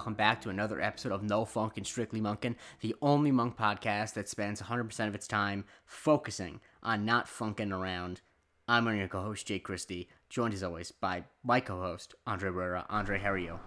[0.00, 4.30] Welcome back to another episode of No Funkin' Strictly Monkin', the only monk podcast that
[4.30, 8.22] spends 100% of its time focusing on not funkin' around.
[8.66, 12.86] I'm your co-host, Jake Christie, joined as always by my co-host, Andre Barrera.
[12.88, 13.60] Andre, how are you?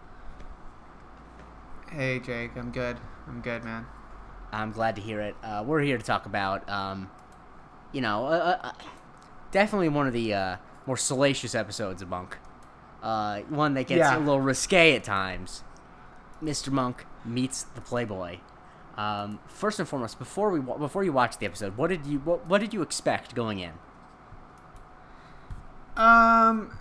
[1.92, 2.98] Hey Jake, I'm good.
[3.28, 3.86] I'm good, man.
[4.52, 5.36] I'm glad to hear it.
[5.44, 7.12] Uh, we're here to talk about, um,
[7.92, 8.72] you know, uh, uh,
[9.52, 10.58] definitely one of the uh,
[10.88, 12.40] more salacious episodes of Monk.
[13.04, 14.18] Uh, one that gets Yeah.
[14.18, 15.64] a little risque at times.
[16.44, 16.72] Mr.
[16.72, 18.38] Monk meets the Playboy.
[18.98, 22.46] Um, first and foremost, before we before you watched the episode, what did you what,
[22.48, 23.72] what did you expect going in?
[25.96, 26.78] Um,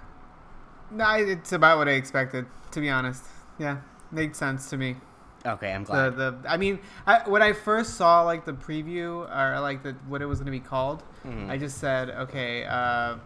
[0.90, 2.46] no, it's about what I expected.
[2.72, 3.24] To be honest,
[3.58, 3.78] yeah,
[4.10, 4.96] made sense to me.
[5.44, 6.16] Okay, I'm glad.
[6.16, 9.92] the the I mean, I, when I first saw like the preview or like the
[10.06, 11.50] what it was going to be called, Mhm.
[11.50, 13.16] I just said, okay, uh,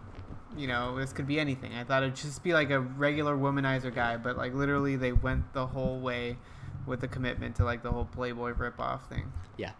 [0.55, 1.73] you know, this could be anything.
[1.73, 5.53] I thought it'd just be like a regular womanizer guy, but like literally they went
[5.53, 6.37] the whole way
[6.85, 9.31] with the commitment to like the whole Playboy ripoff thing.
[9.57, 9.71] Yeah.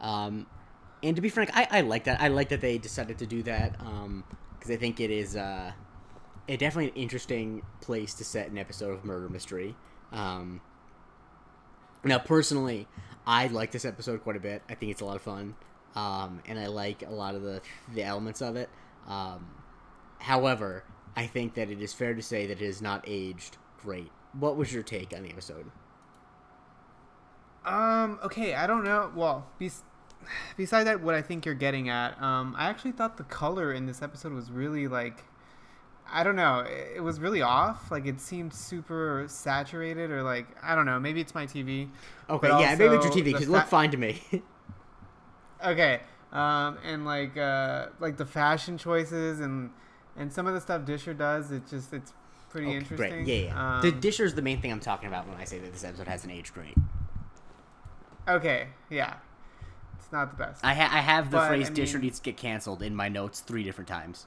[0.00, 0.46] Um,
[1.02, 2.20] and to be frank, I, I like that.
[2.20, 3.76] I like that they decided to do that
[4.58, 5.72] because I think it is uh,
[6.48, 9.76] a definitely an interesting place to set an episode of murder mystery.
[10.12, 10.60] Um,
[12.04, 12.86] now, personally,
[13.26, 14.62] I like this episode quite a bit.
[14.68, 15.54] I think it's a lot of fun,
[15.94, 17.60] um, and I like a lot of the
[17.92, 18.68] the elements of it.
[19.06, 19.48] Um,
[20.18, 20.84] however,
[21.16, 24.10] I think that it is fair to say that it is not aged great.
[24.32, 25.70] What was your take on the episode?
[27.64, 28.18] Um.
[28.22, 28.54] Okay.
[28.54, 29.10] I don't know.
[29.14, 29.82] Well, bes-
[30.56, 33.86] beside that, what I think you're getting at, um, I actually thought the color in
[33.86, 35.24] this episode was really like,
[36.10, 37.90] I don't know, it, it was really off.
[37.90, 40.98] Like it seemed super saturated, or like I don't know.
[41.00, 41.90] Maybe it's my TV.
[42.30, 44.22] Okay, But yeah, maybe it's your TV because it looked fa- fine to me.
[45.64, 46.00] Okay.
[46.32, 49.70] Um, and like uh, like the fashion choices and
[50.18, 52.12] and some of the stuff Disher does, it just it's
[52.50, 53.24] pretty Okay, interesting.
[53.24, 53.26] Great.
[53.26, 53.76] Yeah, yeah.
[53.76, 56.08] Um, the Disher's the main thing I'm talking about when I say that this episode
[56.08, 56.74] hasn't aged great.
[58.28, 58.68] okay.
[58.90, 59.14] Yeah.
[59.98, 60.64] It's not the best.
[60.64, 63.08] I, ha- I have the But, phrase I Disher needs to get canceled in my
[63.08, 64.26] notes three different times.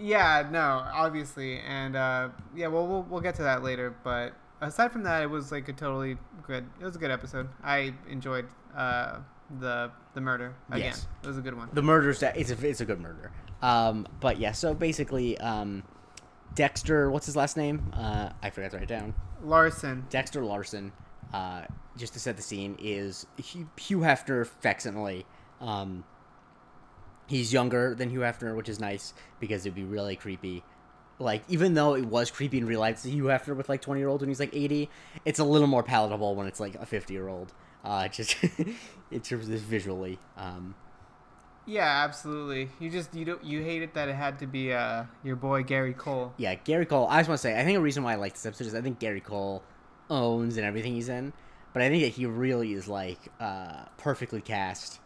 [0.00, 0.60] Yeah, no,
[0.92, 3.92] obviously, and uh, yeah, well, we'll we'll get to that later.
[4.04, 6.16] But aside from that, it was like a totally
[6.46, 6.64] good.
[6.80, 7.48] It was a good episode.
[7.64, 9.18] I enjoyed uh,
[9.58, 10.84] the the murder again.
[10.90, 11.08] Yes.
[11.24, 11.68] It was a good one.
[11.72, 13.32] The murder's that it's a it's a good murder.
[13.62, 15.82] Um, but yeah, so basically, um,
[16.54, 17.92] Dexter, what's his last name?
[17.92, 19.14] Uh, I forgot to write it down.
[19.42, 20.06] Larson.
[20.10, 20.92] Dexter Larson,
[21.32, 21.62] uh,
[21.96, 23.68] just to set the scene, is Hugh,
[24.00, 25.26] Hefner facsimile.
[25.60, 26.04] Um,
[27.26, 30.64] he's younger than Hugh Hefner, which is nice because it'd be really creepy.
[31.20, 34.08] Like, even though it was creepy in real life Hugh Hefner with like 20 year
[34.08, 34.88] old when he's like 80,
[35.24, 37.52] it's a little more palatable when it's like a 50 year old.
[37.84, 38.36] Uh, just
[39.10, 40.18] in terms of this visually.
[40.36, 40.74] Um,
[41.68, 42.70] Yeah, absolutely.
[42.80, 45.62] You just you don't you hate it that it had to be uh your boy
[45.62, 46.32] Gary Cole.
[46.38, 47.06] yeah, Gary Cole.
[47.08, 48.74] I just want to say, I think a reason why I like this episode is
[48.74, 49.62] I think Gary Cole
[50.08, 51.34] owns and everything he's in,
[51.74, 54.98] but I think that he really is like uh, perfectly cast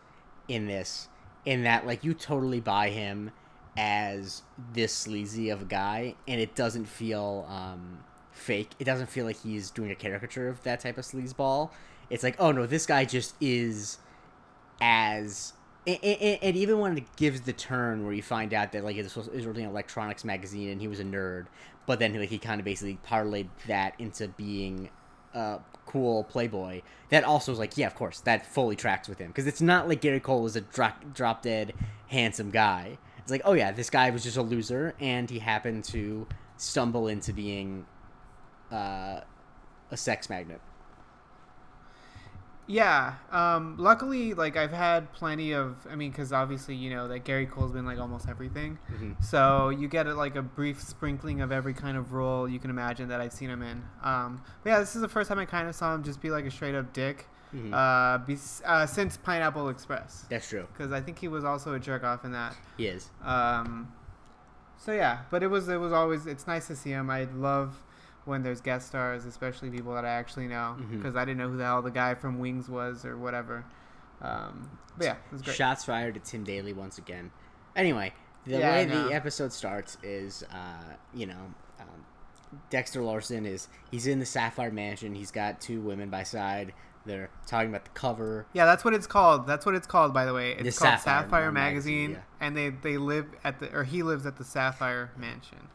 [0.49, 1.09] in this.
[1.45, 3.33] In that, like, you totally buy him
[3.77, 7.99] as this sleazy of a guy, and it doesn't feel um,
[8.31, 8.71] fake.
[8.79, 11.71] It doesn't feel like he's doing a caricature of that type of sleazeball.
[12.11, 13.99] It's like, oh no, this guy just is
[14.81, 15.53] as
[15.87, 18.97] and, and, and even when it gives the turn where you find out that like
[18.97, 21.47] this was, was originally an electronics magazine and he was a nerd,
[21.87, 24.91] but then like he kind of basically parlayed that into being
[25.35, 26.83] a cool playboy.
[27.09, 29.89] That also was like, yeah, of course, that fully tracks with him because it's not
[29.89, 31.75] like Gary Cole was a drop, drop dead
[32.09, 32.99] handsome guy.
[33.19, 36.27] It's like, oh yeah, this guy was just a loser and he happened to
[36.57, 37.87] stumble into being
[38.71, 39.21] uh,
[39.91, 40.61] a sex magnet.
[42.67, 43.15] Yeah.
[43.31, 43.77] Um.
[43.79, 45.87] Luckily, like I've had plenty of.
[45.91, 48.79] I mean, because obviously you know that Gary Cole's been like almost everything.
[48.93, 49.23] Mhm.
[49.23, 53.09] So you get like a brief sprinkling of every kind of role you can imagine
[53.09, 53.83] that I've seen him in.
[54.03, 54.43] Um.
[54.63, 56.45] But yeah, this is the first time I kind of saw him just be like
[56.45, 57.27] a straight up dick.
[57.55, 57.73] Mhm.
[57.75, 58.19] Uh.
[58.25, 58.87] Be, uh.
[58.87, 60.25] Since Pineapple Express.
[60.31, 60.67] That's true.
[60.73, 62.57] Because I think he was also a jerk off in that.
[62.77, 63.11] He is.
[63.25, 63.93] Um,
[64.79, 67.11] so yeah, but it was it was always it's nice to see him.
[67.11, 67.83] I love
[68.25, 71.57] when there's guest stars, especially people that I actually know, because I didn't know who
[71.57, 73.65] the hell the guy from Wings was or whatever.
[74.21, 75.57] Um, but yeah, it was great.
[75.57, 77.31] Shots fired at Tim Daly once again.
[77.75, 78.13] Anyway,
[78.45, 82.07] the Yeah, way the episode starts is, uh, you know, um,
[82.71, 85.15] Dexter Larson is he's in the Sapphire Mansion.
[85.15, 86.73] He's got two women by side.
[87.05, 88.47] They're talking about the cover.
[88.53, 89.47] Yeah, that's what it's called.
[89.49, 90.53] That's what it's called, by the way.
[90.53, 92.47] It's The called Sapphire Sapphire, Magazine, Magazine, yeah.
[92.47, 95.69] and they they live at the or he lives at the Sapphire Mansion.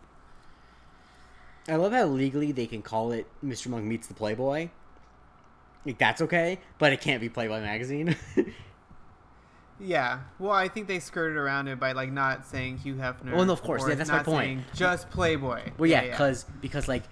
[1.67, 3.67] I love how legally they can call it Mr.
[3.67, 4.69] Monk meets the Playboy.
[5.85, 8.15] Like that's okay, but it can't be Playboy magazine.
[9.79, 10.21] Yeah.
[10.39, 13.35] Well, I think they skirted around it by like not saying Hugh Hefner.
[13.35, 13.83] Well, no, of course.
[13.87, 14.43] Yeah, that's my point.
[14.45, 15.71] saying Just Playboy.
[15.77, 17.03] well, yeah, because because like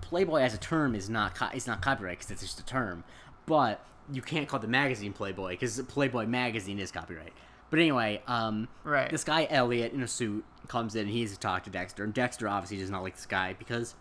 [0.00, 3.04] Playboy as a term is not co- is not copyright because it's just a term,
[3.46, 7.32] but you can't call the magazine Playboy because Playboy magazine is copyright.
[7.70, 9.10] But anyway, um, Right.
[9.10, 12.04] this guy Elliot in a suit comes in and he has to talk to Dexter,
[12.04, 13.94] and Dexter obviously does not like this guy because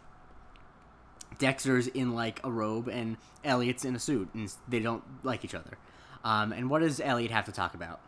[1.39, 5.55] Dexter's in like a robe and Elliot's in a suit, and they don't like each
[5.55, 5.77] other.
[6.23, 7.99] Um, and what does Elliot have to talk about?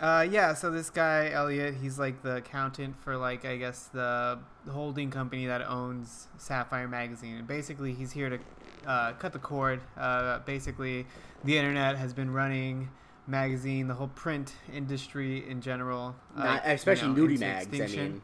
[0.00, 4.38] Uh, yeah, so this guy Elliot, he's like the accountant for like I guess the
[4.68, 8.38] holding company that owns Sapphire magazine, and basically he's here to
[8.86, 9.80] uh, cut the cord.
[9.96, 11.06] Uh, basically,
[11.44, 12.88] the internet has been running
[13.32, 17.66] magazine, the whole print industry in general, uh, Not, you especially know, nudie mags.
[17.80, 18.22] I mean,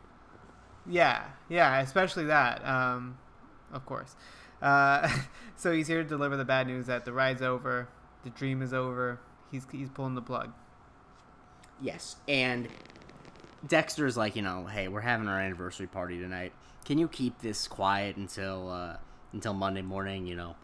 [0.86, 2.64] Yeah, yeah, especially that.
[2.64, 3.18] Um,
[3.72, 4.14] of course.
[4.62, 5.08] Uh,
[5.56, 7.88] so he's here to deliver the bad news that the ride's over,
[8.22, 9.18] the dream is over.
[9.50, 10.52] He's he's pulling the plug.
[11.80, 12.16] yes.
[12.28, 12.68] And
[13.66, 16.52] Dexter's like, you know, hey, we're having our anniversary party tonight.
[16.84, 18.96] Can you keep this quiet until uh,
[19.32, 20.26] until Monday morning?
[20.26, 20.56] You know,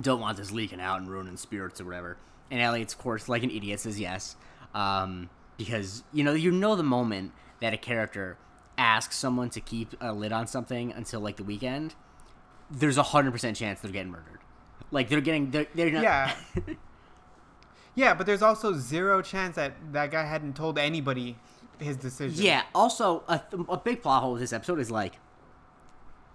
[0.00, 2.16] don't want this leaking out and ruining spirits or whatever.
[2.50, 4.36] And Elliot's, of course, like an idiot, says yes,
[4.74, 8.38] um, because you know you know the moment that a character
[8.78, 11.94] asks someone to keep a lid on something until like the weekend,
[12.70, 14.40] there's a hundred percent chance they're getting murdered.
[14.90, 16.34] Like they're getting they're, they're not, Yeah.
[17.94, 21.36] Yeah, but there's also zero chance that that guy hadn't told anybody
[21.80, 22.44] his decision.
[22.44, 22.62] Yeah.
[22.72, 25.14] Also, a, th- a big plot hole of this episode is like,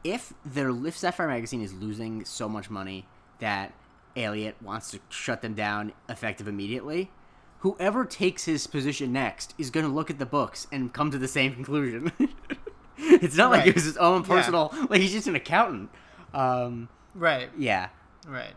[0.03, 3.05] if their if Sapphire magazine is losing so much money
[3.39, 3.71] that
[4.15, 7.11] Elliot wants to shut them down effective immediately,
[7.59, 11.17] whoever takes his position next is going to look at the books and come to
[11.17, 12.11] the same conclusion.
[12.97, 14.27] it's not like it was his own Yeah.
[14.27, 14.73] personal.
[14.89, 15.89] Like he's just an accountant.
[16.33, 16.89] Um.
[17.15, 17.49] Right.
[17.57, 17.89] Yeah.
[18.27, 18.53] Right.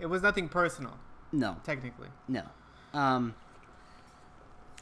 [0.00, 0.98] It was nothing personal,
[1.30, 1.56] No.
[1.64, 2.08] technically.
[2.28, 2.42] No.
[2.92, 3.34] Um,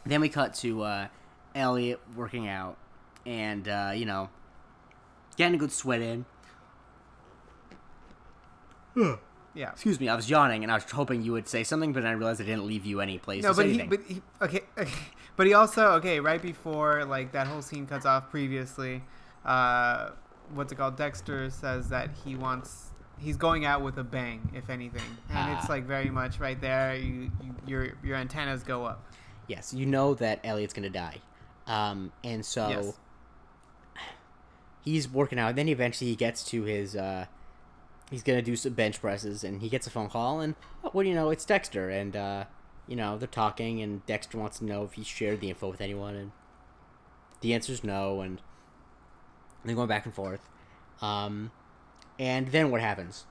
[0.07, 1.07] then we cut to uh,
[1.55, 2.79] Elliot working out
[3.27, 4.31] and, uh, you know,
[5.37, 6.25] getting a good sweat in.
[9.55, 9.71] Yeah.
[9.71, 12.13] Excuse me, I was yawning and I was hoping you would say something, but I
[12.13, 14.61] realized I didn't leave you any place No, to say but he, but he, okay,
[14.79, 14.93] okay,
[15.37, 19.03] but he also, okay, right before like that whole scene cuts off previously,
[19.45, 20.11] uh,
[20.55, 20.97] what's it called?
[20.97, 25.65] Dexter says that he wants, he's going out with a bang, if anything, and it's
[25.67, 25.73] Ah.
[25.73, 26.95] like very much right there.
[26.95, 29.05] You, you your your antennas go up.
[29.49, 31.17] yes, you know that Elliot's going to die.
[31.67, 32.93] Um, and so Yes.
[34.85, 35.49] he's working out.
[35.51, 36.95] And then eventually he gets to his.
[36.97, 37.27] Uh,
[38.11, 40.55] he's gonna do some bench presses, and he gets a phone call, and
[40.85, 41.31] oh, what do you know?
[41.31, 42.45] It's Dexter, and uh,
[42.87, 45.81] you know they're talking, and Dexter wants to know if he shared the info with
[45.81, 46.33] anyone, and
[47.41, 48.41] the answer's no, and
[49.65, 50.49] they're going back and forth.
[51.01, 51.51] Um,
[52.19, 53.25] and then what happens?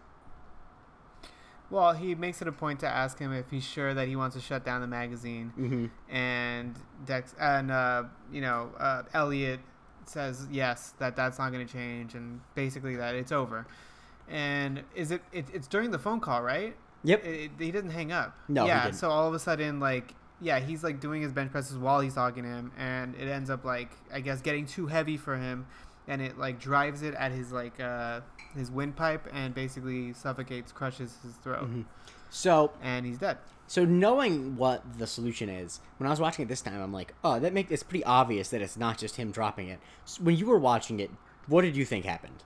[1.70, 4.36] Well, he makes it a point to ask him if he's sure that he wants
[4.36, 6.16] to shut down the magazine, Mm-hmm.
[6.16, 9.60] and Dex and uh, you know uh, Elliot
[10.06, 13.68] says yes that that's not going to change, and basically that it's over.
[14.30, 15.46] And is it, it?
[15.54, 16.76] It's during the phone call, right?
[17.04, 17.26] Yep.
[17.26, 18.38] It, he doesn't hang up.
[18.48, 18.84] No, he Yeah.
[18.86, 18.98] didn't.
[18.98, 22.14] So all of a sudden, like, yeah, he's like doing his bench presses while he's
[22.14, 25.66] talking to him, and it ends up like I guess getting too heavy for him,
[26.08, 28.22] and it like drives it at his like uh
[28.56, 31.86] his windpipe and basically suffocates, crushes his throat, Mhm.
[32.30, 33.38] So and he's dead.
[33.68, 37.14] So knowing what the solution is, when I was watching it this time, I'm like,
[37.24, 39.80] oh, that make it's pretty obvious that it's not just him dropping it.
[40.06, 41.12] S when you were watching it,
[41.48, 42.44] what did you think happened?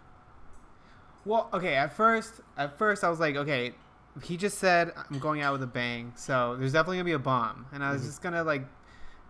[1.25, 1.75] Well, okay.
[1.75, 3.73] At first, at first, I was like, okay,
[4.23, 7.19] he just said I'm going out with a bang, so there's definitely gonna be a
[7.19, 8.63] bomb, and I was just gonna like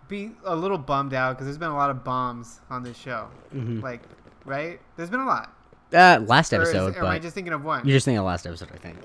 [0.08, 3.30] be a little bummed out because there's been a lot of bombs on this show,
[3.56, 3.82] Mhm.
[3.82, 4.02] like,
[4.46, 4.82] right?
[4.98, 5.54] There's been a lot.
[5.94, 7.86] Uh, last Or is- episode, or am I just thinking of one?
[7.88, 8.98] you're just thinking of last episode, I think.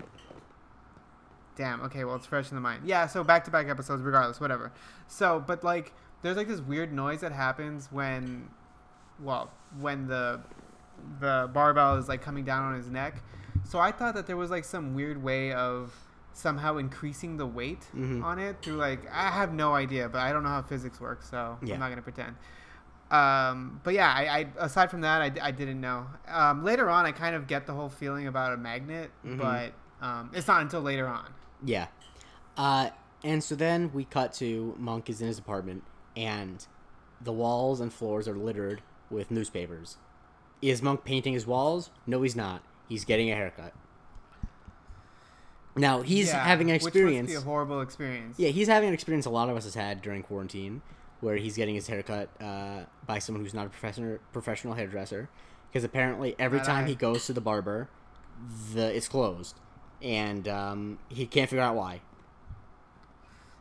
[1.57, 1.80] Damn.
[1.83, 2.04] Okay.
[2.04, 2.85] Well, it's fresh in the mind.
[2.87, 3.07] Yeah.
[3.07, 4.71] So back to back episodes, regardless, whatever.
[5.09, 5.92] So, but like,
[6.23, 8.49] there's like this weird noise that happens when,
[9.21, 10.40] well, when the
[11.21, 13.23] the barbell is like coming down on his neck.
[13.64, 15.93] So I thought that there was like some weird way of
[16.33, 18.23] somehow increasing the weight Mhm.
[18.23, 21.28] on it through like I have no idea, but I don't know how physics works,
[21.28, 21.75] so Yeah.
[21.75, 22.37] I'm not gonna pretend.
[23.11, 26.07] Um, but yeah, I, I aside from that, I, I didn't know.
[26.28, 29.38] Um, later on, I kind of get the whole feeling about a magnet, Mhm.
[29.38, 29.73] but
[30.07, 31.26] um, it's not until later on.
[31.64, 31.87] Yeah.
[32.57, 32.90] Uh,
[33.25, 35.83] and so then we cut to Monk is in his apartment,
[36.17, 36.67] and
[37.21, 39.97] the walls and floors are littered with newspapers.
[40.61, 41.91] Is Monk painting his walls?
[42.07, 42.62] No, he's not.
[42.88, 43.73] He's getting a haircut.
[45.77, 47.31] Now he's Yeah, having an which must experience.
[47.31, 48.38] be a horrible experience.
[48.38, 50.83] Yeah, he's having an experience a lot of us has had during quarantine,
[51.21, 55.29] where he's getting his haircut uh, by someone who's not a professional professional hairdresser,
[55.71, 56.88] because apparently every Not time I.
[56.88, 57.88] he goes to the barber,
[58.75, 59.61] the it's closed,
[60.03, 62.00] and um, he can't figure out why.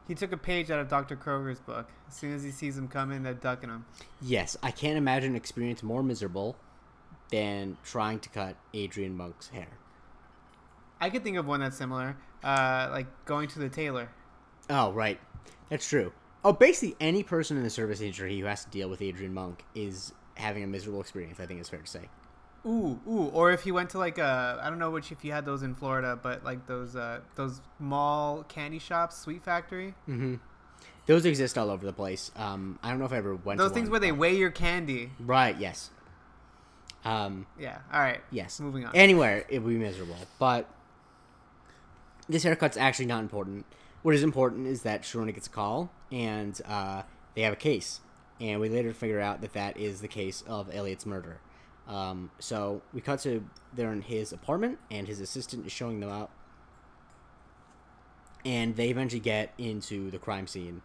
[0.08, 1.18] He took a page out of Dr.
[1.18, 1.90] Kroger's book.
[2.08, 3.86] As soon as he sees him coming, they're ducking him.
[4.22, 6.56] Yes, I can't imagine an experience more miserable
[7.32, 9.68] than trying to cut Adrian Monk's hair.
[11.00, 14.10] I could think of one that's similar, uh, like going to the tailor.
[14.70, 15.20] Oh, right.
[15.70, 16.12] That's true.
[16.44, 19.64] Oh, basically, any person in the service industry who has to deal with Adrian Monk
[19.76, 22.10] is having a miserable experience, I think it's fair to say.
[22.66, 25.32] Ooh, ooh, or if you went to like a, I don't know which if you
[25.32, 30.36] had those in Florida, but like those uh those mall candy shops, Sweet Factory, Mm-hmm.
[31.06, 32.32] Those exist all over the place.
[32.36, 34.52] Um, I don't know if I ever went those things one, where they weigh your
[34.52, 35.12] candy.
[35.20, 35.90] Right, yes.
[37.08, 37.78] Um, Yeah.
[37.92, 38.22] All right.
[38.32, 38.60] yes.
[38.60, 38.96] Moving on.
[38.96, 40.18] Anywhere, it would be miserable.
[40.40, 40.68] But
[42.28, 43.66] this haircut's actually not important.
[44.02, 47.04] What is important is that Sharona gets a call, and uh,
[47.36, 48.02] they have a case.
[48.40, 51.40] And we later figure out that that is the case of Elliot's murder.
[51.88, 56.10] Um, so we cut to they're in his apartment, and his assistant is showing them
[56.10, 56.30] out.
[58.46, 60.82] And they eventually get into the crime scene.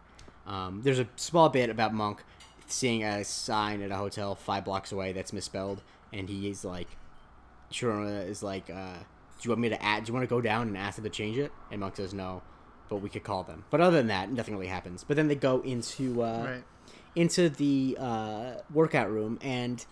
[0.47, 2.23] Um, there's a small bit about Monk
[2.67, 5.81] seeing a sign at a hotel five blocks away that's misspelled,
[6.13, 6.87] and he's like,
[7.71, 10.03] Sharona is like, uh, "Do you want me to add?
[10.05, 12.13] Do you want to go down and ask them to change it?" And Monk says,
[12.13, 12.41] "No,
[12.89, 15.03] but we could call them." But other than that, nothing really happens.
[15.03, 16.63] But then they go into uh, Right.
[17.15, 19.83] into the uh, workout room, and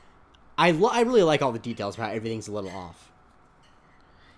[0.58, 3.12] I lo- I really like all the details about how everything's a little off.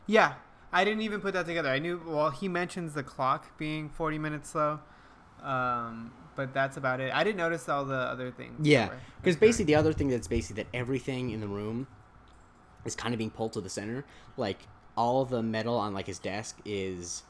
[0.05, 0.33] Yeah,
[0.71, 1.69] I didn't even put that together.
[1.69, 2.01] I knew.
[2.05, 4.79] Well, he mentions the clock being forty minutes slow,
[5.41, 7.13] um, but that's about it.
[7.13, 8.65] I didn't notice all the other things.
[8.67, 8.89] Yeah,
[9.21, 11.87] because basically the other thing that's basically that everything in the room
[12.85, 14.05] is kind of being pulled to the center.
[14.37, 14.59] Like
[14.97, 17.23] all the metal on like his desk is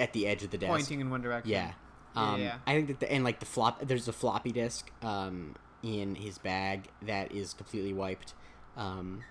[0.00, 0.70] at the edge of the desk.
[0.70, 1.50] pointing in one direction.
[1.50, 1.72] Yeah.
[2.14, 2.56] Yeah, Um, yeah.
[2.66, 6.38] I think that the, and like the flop, there's a floppy disk um, in his
[6.38, 8.34] bag that is completely wiped.
[8.76, 9.22] Um,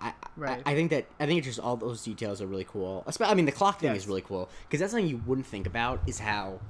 [0.00, 0.62] I, Right.
[0.66, 3.04] I, I think that I think it's just all those details are really cool.
[3.20, 6.00] I mean, the clock thing is really cool because that's something you wouldn't think about
[6.06, 6.60] is how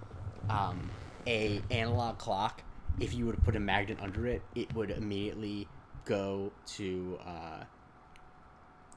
[0.50, 0.90] um,
[1.26, 2.62] a analog clock,
[3.00, 5.68] if you would put a magnet under it, it would immediately
[6.04, 7.64] go to uh,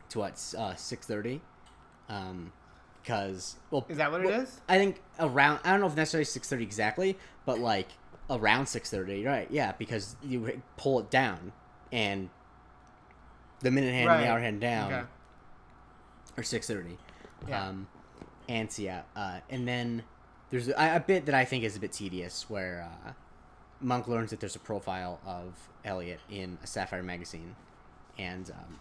[0.09, 1.41] to what uh, six thirty.
[2.07, 2.51] Um,
[3.01, 4.59] because well, Is that what it well, is?
[4.67, 7.87] I think around I don't know if necessarily six thirty exactly, but like
[8.29, 9.47] around six thirty, right?
[9.49, 11.51] Yeah, because you pull it down,
[11.91, 12.29] and
[13.61, 15.07] the minute hand and the hour hand down Okay.
[16.37, 16.97] are six thirty.
[17.47, 17.67] Yeah.
[17.69, 17.87] Um,
[18.47, 20.03] and so yeah, uh, and then
[20.49, 23.11] there's a, a bit that I think is a bit tedious where uh,
[23.81, 25.53] Monk learns that there's a profile of
[25.85, 27.55] Elliot in a Sapphire magazine,
[28.17, 28.79] and um,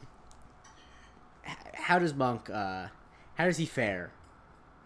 [1.46, 2.50] h- how does Monk?
[2.50, 2.86] Uh,
[3.34, 4.10] how does he fare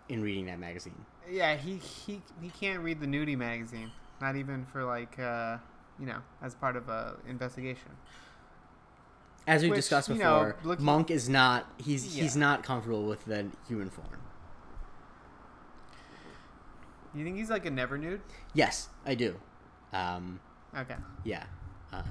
[0.08, 1.04] in reading that magazine?
[1.30, 5.58] Yeah, he he he can't read the nudie magazine, not even for like uh,
[5.98, 7.90] you know, as part of a investigation.
[9.46, 13.04] As we Which, discussed you know, before, looking- Monk is not he's he's not comfortable
[13.06, 14.06] with the human form.
[17.14, 18.20] You think he's like a never nude?
[18.54, 19.36] Yes, I do.
[19.92, 20.40] Um,
[20.76, 20.96] Okay.
[21.24, 21.44] yeah.
[21.92, 22.02] Uh,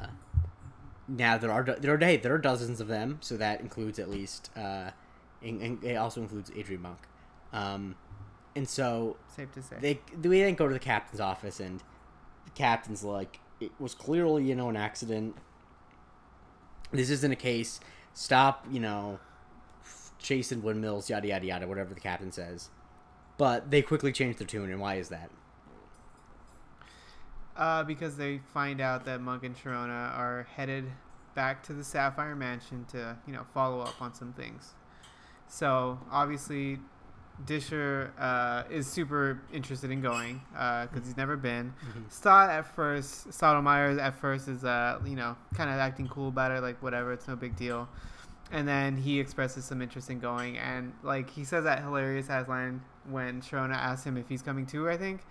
[1.08, 4.10] now there are there are hey, there are dozens of them, so that includes at
[4.10, 4.92] least uh,
[5.42, 7.00] in, in, it also includes Adrian Monk.
[7.52, 7.96] Um,
[8.56, 9.76] and so Safe to say.
[9.82, 11.80] they we then go to the captain's office, and
[12.46, 15.36] the captain's like, "It was clearly you know an accident.
[16.92, 17.80] This isn't a case.
[18.14, 19.20] Stop, you know,
[20.20, 22.70] chasing windmills, yada yada yada, whatever the captain says."
[23.42, 25.32] But they quickly change their tune, and why is that?
[27.58, 30.86] Uh, because they find out that Monk and Sharona are headed
[31.34, 34.76] back to the Sapphire Mansion to, you know, follow up on some things.
[35.48, 36.78] So obviously,
[37.44, 41.74] Disher uh, is super interested in going because he's never been.
[42.10, 46.52] Stott at first, Stottlemeyer at first is, uh, you know, kind of acting cool about
[46.52, 47.90] it, like whatever, it's no big deal.
[48.52, 52.48] And then he expresses some interest in going, and like he says that hilarious ass
[52.48, 55.22] line when Sharona asks him if he's coming too, I think,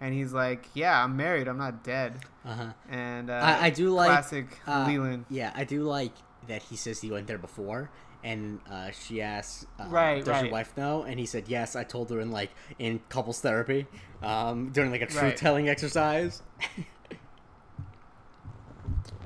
[0.00, 1.48] and he's like, "Yeah, I'm married.
[1.48, 2.72] I'm not dead." Uh huh.
[2.88, 5.26] And uh, I, I do like classic uh, Leland.
[5.28, 6.12] Yeah, I do like
[6.46, 7.90] that he says he went there before,
[8.24, 11.84] and uh, she asks, uh, Right, "Does your wife know?" And he said, "Yes, I
[11.84, 13.86] told her in like in couples therapy,
[14.22, 15.36] um, during like a truth Right.
[15.36, 16.42] telling exercise."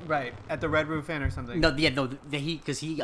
[0.07, 1.61] Right at the Red Roof Inn or something.
[1.61, 3.01] no, yeah, no, the, he because he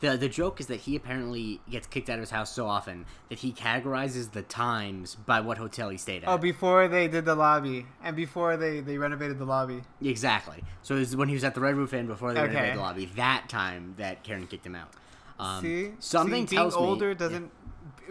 [0.00, 3.06] the the joke is that he apparently gets kicked out of his house so often
[3.28, 6.28] that he categorizes the times by what hotel he stayed at.
[6.28, 9.82] Oh, before they did the lobby, and before they they renovated the lobby.
[10.02, 10.62] exactly.
[10.82, 12.48] So it was when he was at the Red Roof Inn before they Okay.
[12.50, 13.06] renovated the lobby.
[13.16, 14.90] That time that Karen kicked him out.
[15.38, 17.14] Um, See, something See, tells being me older yeah.
[17.14, 17.50] doesn't.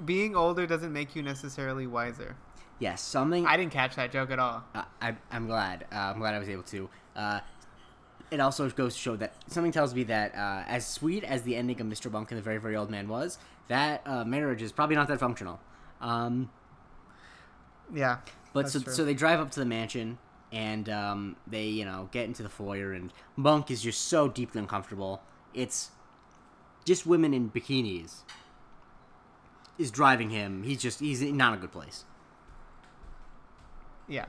[0.05, 2.35] Being older doesn't make you necessarily wiser.
[2.79, 3.45] Yes, something.
[3.45, 4.63] I didn't catch that joke at all.
[4.73, 5.85] I, I, I'm glad.
[5.91, 6.89] Uh, I'm glad I was able to.
[7.15, 7.39] Uh,
[8.33, 11.55] it also goes to show that something tells me that uh, as sweet as the
[11.55, 12.11] ending of Mr.
[12.11, 13.37] Monk and the Very Very Old Man was,
[13.67, 15.59] that uh, marriage is probably not that functional.
[16.01, 16.49] Um,
[17.93, 18.17] Yeah.
[18.51, 18.91] but so, true.
[18.93, 20.17] so they drive up to the mansion
[20.51, 24.59] and um, they you know get into the foyer and Monk is just so deeply
[24.59, 25.21] uncomfortable
[25.53, 25.91] It's
[26.85, 28.21] just women in bikinis
[29.77, 30.63] is driving him.
[30.63, 32.05] He's just he's not a good place.
[34.07, 34.25] Yeah.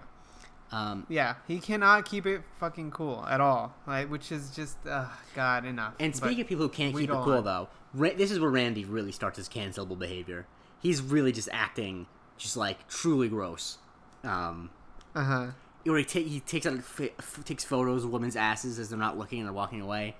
[0.75, 3.75] Um, Yeah, he cannot keep it fucking cool at all.
[3.87, 5.95] Like, which is just, uh, God, enough.
[6.00, 7.45] and speaking But- of people who can't keep it cool, on.
[7.45, 10.47] though, Ra- this is where Randy really starts his cancelable behavior.
[10.81, 13.78] He's really just acting just like truly gross.
[14.25, 14.71] Um,
[15.14, 15.52] uh-huh.
[15.87, 18.99] or he, ta- he takes out f- f- takes photos of women's asses as they're
[18.99, 20.16] not looking and they're walking away.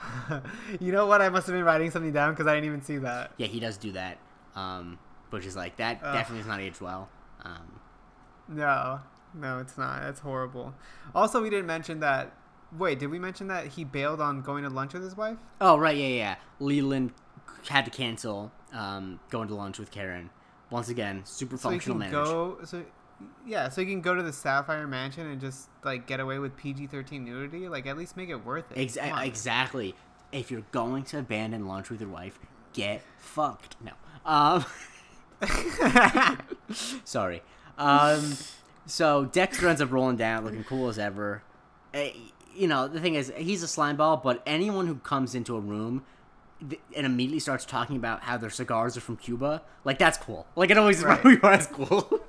[0.80, 1.22] you know what?
[1.22, 3.32] I must have been writing something down because I didn't even see that.
[3.36, 4.18] Yeah, he does do that.
[4.56, 4.98] Um,
[5.30, 6.12] which is like that Ugh.
[6.14, 7.08] definitely has not aged well.
[7.44, 7.78] Um,
[8.48, 9.00] No,
[9.34, 10.02] no, it's not.
[10.02, 10.74] That's horrible.
[11.14, 12.32] Also, we didn't mention that.
[12.76, 15.36] Wait, did we mention that he bailed on going to lunch with his wife?
[15.60, 16.34] oh right, yeah, yeah.
[16.58, 17.12] Leland
[17.68, 20.30] had to cancel um, going to lunch with Karen.
[20.70, 22.26] Once again, super So he functional can marriage.
[22.28, 22.58] go.
[22.64, 22.82] So
[23.46, 26.56] yeah, so you can go to the Sapphire Mansion and just like get away with
[26.56, 27.68] PG thirteen nudity.
[27.68, 28.78] Like at least make it worth it.
[28.78, 29.94] Exa- exactly.
[30.32, 32.38] If you're going to abandon lunch with your wife,
[32.72, 33.76] get fucked.
[33.84, 33.92] No.
[34.24, 34.64] Um,
[37.04, 37.42] sorry.
[37.78, 38.36] Um,
[38.86, 41.42] so Dexter ends up rolling down, looking cool as ever.
[41.94, 42.10] Eh,
[42.54, 45.60] you know, the thing is, he's a slime ball, but anyone who comes into a
[45.60, 46.04] room
[46.94, 50.46] and immediately starts talking about how their cigars are from Cuba, like that's cool.
[50.54, 51.40] Like it always is Right.
[51.42, 52.20] that's cool.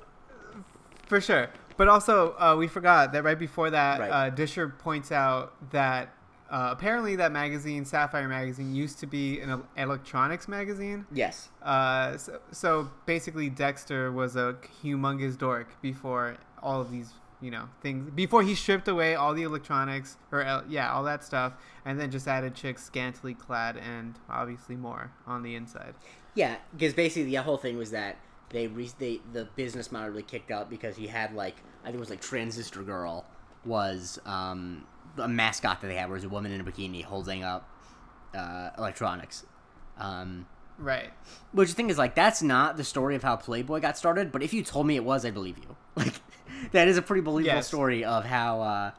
[1.06, 1.50] For sure.
[1.76, 4.10] But also, uh, we forgot that right before that, Right.
[4.10, 6.13] uh, Disher points out that
[6.50, 11.06] uh, apparently that magazine, Sapphire Magazine, used to be an electronics magazine.
[11.12, 11.48] yes.
[11.62, 17.68] Uh, so, so basically, Dexter was a humongous dork before all of these, you know,
[17.82, 18.10] things.
[18.14, 21.54] Before he stripped away all the electronics, or yeah, all that stuff,
[21.84, 25.94] and then just added chicks scantily clad and obviously more on the inside.
[26.34, 28.16] Yeah, because basically the whole thing was that
[28.50, 31.96] they re- they the business model really kicked out because he had like I think
[31.96, 33.24] it was like Transistor Girl
[33.64, 34.84] was um,
[35.18, 37.68] a mascot that they had, where was a woman in a bikini holding up
[38.34, 39.44] uh, electronics.
[39.98, 40.46] Um,
[40.76, 41.12] Right.
[41.52, 44.42] which the thing is like that's not the story of how Playboy got started, but
[44.42, 45.76] if you told me it was, I'd believe you.
[45.96, 46.14] Like
[46.72, 47.68] that is a pretty believable Yes.
[47.68, 48.90] story of how uh,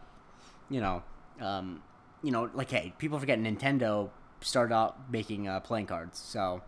[0.70, 1.04] you know,
[1.42, 1.84] um,
[2.24, 6.62] you know, like hey, people forget Nintendo started out making uh, playing cards, so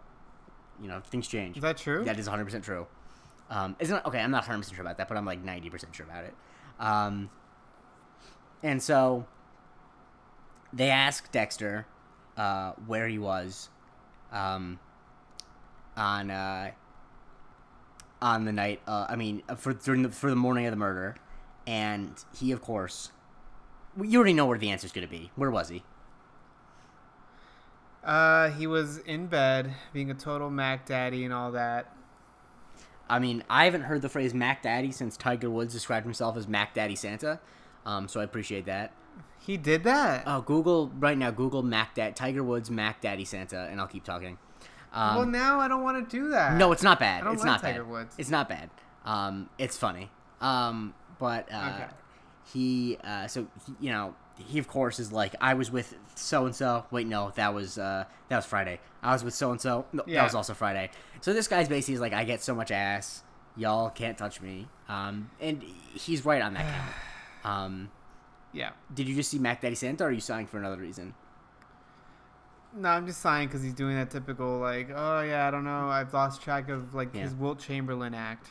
[0.82, 1.56] you know things change.
[1.56, 2.04] Is that true?
[2.04, 2.86] That is 100% true.
[3.50, 4.20] Um, it's not okay.
[4.20, 6.34] I'm not 100% sure about that, but I'm like 90% sure about it.
[6.82, 7.30] Um,
[8.62, 9.26] and so
[10.74, 11.86] they asked Dexter
[12.36, 13.70] uh, where he was
[14.32, 14.80] um,
[15.96, 16.72] on uh,
[18.22, 18.82] on the night.
[18.88, 21.16] Uh, I mean, uh, for during the for the morning of the murder,
[21.66, 23.12] and he, of course,
[24.02, 25.32] you already know where the answer's going to be.
[25.36, 25.84] Where was he?
[28.04, 31.94] Uh, he was in bed, being a total Mac Daddy and all that.
[33.10, 36.48] I mean, I haven't heard the phrase Mac Daddy since Tiger Woods described himself as
[36.48, 37.40] Mac Daddy Santa.
[37.86, 38.94] Um, so I appreciate that.
[39.40, 40.24] He did that.
[40.26, 41.32] Oh, Google right now.
[41.32, 44.38] Google Mac Dad Tiger Woods Mac Daddy Santa, and I'll keep talking.
[44.94, 46.56] Um, well, now I don't want to do that.
[46.58, 47.24] no, it's not bad.
[47.28, 47.92] It's like not Tiger bad.
[47.92, 48.16] Woods.
[48.18, 48.70] It's not bad.
[49.06, 50.10] Um, it's funny.
[50.42, 51.88] Um, but uh, Okay.
[52.52, 56.46] he, uh, so he, you know, he of course is like, I was with so
[56.46, 56.86] and so.
[56.92, 58.80] Wait, no, that was uh, that was Friday.
[59.02, 59.86] I was with so and so.
[59.94, 60.90] No, that was also Friday.
[61.22, 63.24] So this guy's basically is like, I get so much ass.
[63.56, 64.68] Y'all can't touch me.
[64.88, 66.94] Um, and he's right on that count.
[67.44, 67.92] Um,
[68.58, 68.72] Yeah.
[68.94, 71.14] did you just see Mac Daddy Santa, or are you sighing for another reason?
[72.76, 75.88] No, I'm just sighing because he's doing that typical like, oh yeah, I don't know,
[75.90, 77.24] I've lost track of like Yeah.
[77.24, 78.50] his Wilt Chamberlain act.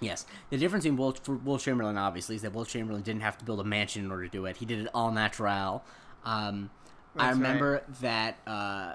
[0.00, 0.26] Yes.
[0.50, 3.44] The difference in Will, for Wilt Chamberlain, obviously, is that Wilt Chamberlain didn't have to
[3.44, 4.56] build a mansion in order to do it.
[4.58, 5.82] He did it all natural.
[6.24, 6.70] Um,
[7.16, 8.94] I remember that uh,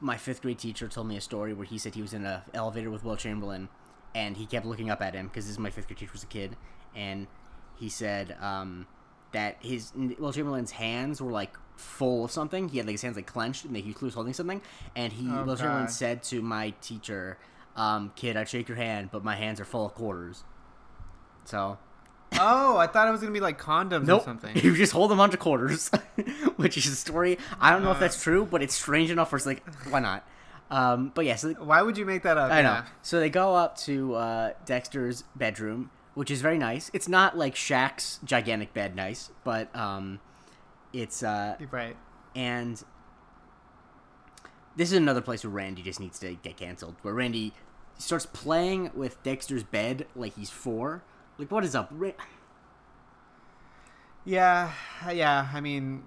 [0.00, 2.42] my fifth grade teacher told me a story where he said he was in an
[2.54, 3.68] elevator with Wilt Chamberlain,
[4.14, 6.22] and he kept looking up at him because this is my fifth grade teacher was
[6.22, 6.56] a kid,
[6.94, 7.26] and
[7.74, 8.86] he said um,
[9.34, 12.68] that his Wilt Chamberlain's hands were like full of something.
[12.70, 14.62] He had like his hands like clenched, and he was holding something.
[14.96, 17.36] And he Oh, Wilt Chamberlain said to my teacher,
[17.76, 20.42] um, "Kid, I'd shake your hand, but my hands are full of quarters."
[21.44, 21.78] So
[22.40, 24.22] Oh, I thought it was gonna be like condoms Nope.
[24.22, 24.56] or something.
[24.62, 25.88] You just hold them onto quarters,
[26.56, 27.38] which is a story.
[27.60, 28.00] I don't know if Uh.
[28.00, 30.26] that's true, but it's strange enough for it's like, why not?
[30.70, 32.50] Um, but yeah, so Why would you make that up?
[32.50, 32.70] I know.
[32.70, 32.84] Yeah.
[33.02, 36.90] So they go up to uh, Dexter's bedroom, which is very nice.
[36.94, 40.20] It's not like Shaq's gigantic bed nice, but um,
[40.92, 41.96] it's uh, right.
[42.34, 42.82] and
[44.76, 46.96] this is another place where Randy just needs to get canceled.
[47.02, 47.52] Where Randy
[47.98, 51.02] starts playing with Dexter's bed like he's four.
[51.38, 51.92] Like, what is up?
[54.24, 54.72] Yeah,
[55.12, 55.48] yeah.
[55.52, 56.04] I mean,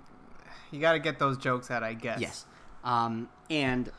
[0.72, 2.20] you got to get those jokes out, I guess.
[2.20, 2.46] Yes.
[2.84, 3.92] Um, and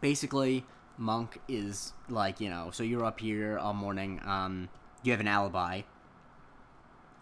[0.00, 0.64] basically,
[0.96, 4.20] Monk is like, you know, so you're up here all morning.
[4.24, 4.68] Um,
[5.02, 5.82] you have an alibi.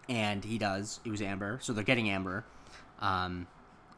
[0.09, 0.99] And he does.
[1.05, 1.59] It was Amber.
[1.61, 2.43] So they're getting Amber.
[2.99, 3.47] Um,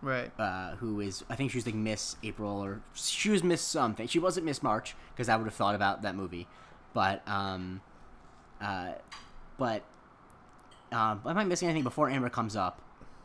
[0.02, 0.32] Right.
[0.40, 4.08] uh, who is I think she was like Miss April or she was Miss something.
[4.08, 6.48] She wasn't Miss March because I would have thought about that movie,
[6.94, 7.82] but um,
[8.62, 8.92] uh,
[9.58, 9.82] but
[10.92, 12.80] um, am I missing anything before Amber comes up?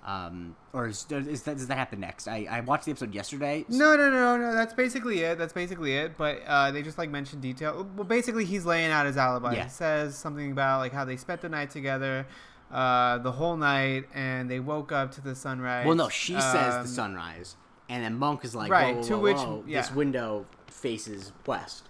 [0.07, 2.27] Um, or is, is that, does that happen next?
[2.27, 3.67] I, I watched the episode yesterday.
[3.69, 4.55] No, no, no, no.
[4.55, 5.37] That's basically it.
[5.39, 6.17] That's basically it.
[6.17, 7.87] But uh, they just like mentioned detail.
[7.97, 9.55] Well, basically, he's laying out his alibi.
[9.55, 9.65] Yeah.
[9.65, 12.27] He says something about like how they spent the night together,
[12.73, 15.87] uh, the whole night, and they woke up to the sunrise.
[15.87, 17.57] Well, no, she says Um, the sunrise,
[17.91, 19.83] and then Monk is like, Right, whoa, whoa, to whoa, which- yeah.
[19.83, 21.89] this window faces west.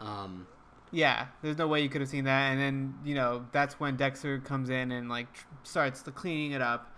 [0.00, 0.46] Um,
[0.90, 2.50] Yeah, there's no way you could have seen that.
[2.50, 6.52] And then you know that's when Dexter comes in and like tr- starts the cleaning
[6.52, 6.91] it up,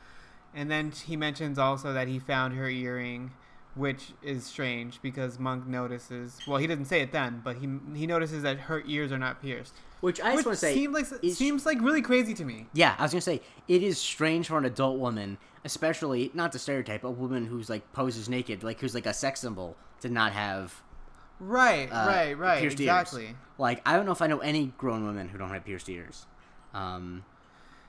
[0.54, 3.32] and then he mentions also that he found her earring,
[3.74, 6.38] which is strange because Monk notices.
[6.46, 9.42] Well, he doesn't say it then, but he he notices that her ears are not
[9.42, 9.74] pierced.
[10.00, 12.66] which I just want to say, seems like is- seems like really crazy to me.
[12.74, 16.58] Yeah, I was gonna say it is strange for an adult woman, especially not to
[16.58, 20.32] stereotype a woman who's like poses naked, like who's like a sex symbol, to not
[20.32, 20.82] have
[21.40, 22.60] Right, uh, right, right.
[22.60, 23.24] pierced Exactly.
[23.24, 23.34] ears.
[23.58, 26.26] Like I don't know if I know any grown women who don't have pierced ears.
[26.74, 27.24] Um,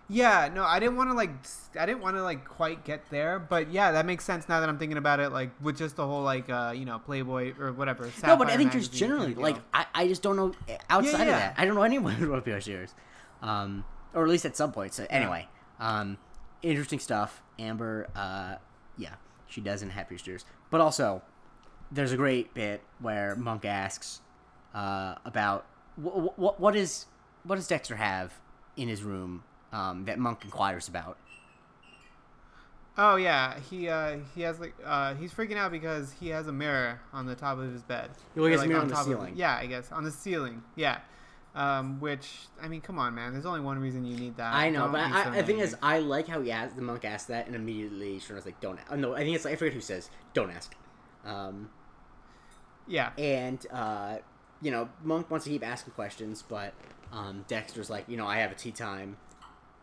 [0.07, 1.31] Yeah, no, I didn't want to like,
[1.79, 4.69] I didn't want to like quite get there, but yeah, that makes sense now that
[4.69, 5.29] I'm thinking about it.
[5.31, 8.11] Like with just the whole like, uh, you know, Playboy or whatever.
[8.23, 9.57] no, but I think just generally, kinda like.
[9.73, 11.39] I, I just don't know eh, outside of yeah.
[11.39, 11.55] that.
[11.57, 12.93] I don't know anyone who have pierced ears,
[13.41, 14.93] um, or at least at some point.
[14.93, 15.47] So anyway,
[15.79, 16.17] um,
[16.61, 17.41] interesting stuff.
[17.57, 18.55] Amber, uh,
[18.97, 19.15] yeah,
[19.47, 21.23] she doesn't have pierced ears, but also
[21.91, 24.21] there's a great bit where Monk asks
[24.75, 25.65] uh, about
[25.95, 27.07] what, what what is
[27.43, 28.33] what does Dexter have
[28.77, 29.43] in his room
[29.75, 31.17] um, that Monk inquires about.
[32.97, 36.53] Oh yeah, he uh he has like uh he's freaking out because he has a
[36.53, 38.09] mirror on the top of his bed.
[38.35, 39.33] Well, he Or, has a mirror on the top of- ceiling.
[39.35, 40.63] yeah, I guess on the ceiling.
[40.75, 40.99] Yeah.
[41.55, 43.31] Um, which I mean, come on, man.
[43.33, 44.53] There's only one reason you need that.
[44.53, 45.69] I know, Don't but be I, so I think naive.
[45.69, 48.77] is I like how he asked the monk asked that and immediately Sharon's like, "Don't."
[48.89, 50.73] Oh, no, I think it's like, I forget who says, "Don't ask."
[51.25, 51.69] Um,
[52.87, 54.17] yeah, and uh,
[54.61, 56.73] you know, Monk wants to keep asking questions, but
[57.13, 59.15] um, Dexter's like, you know, I have a tee time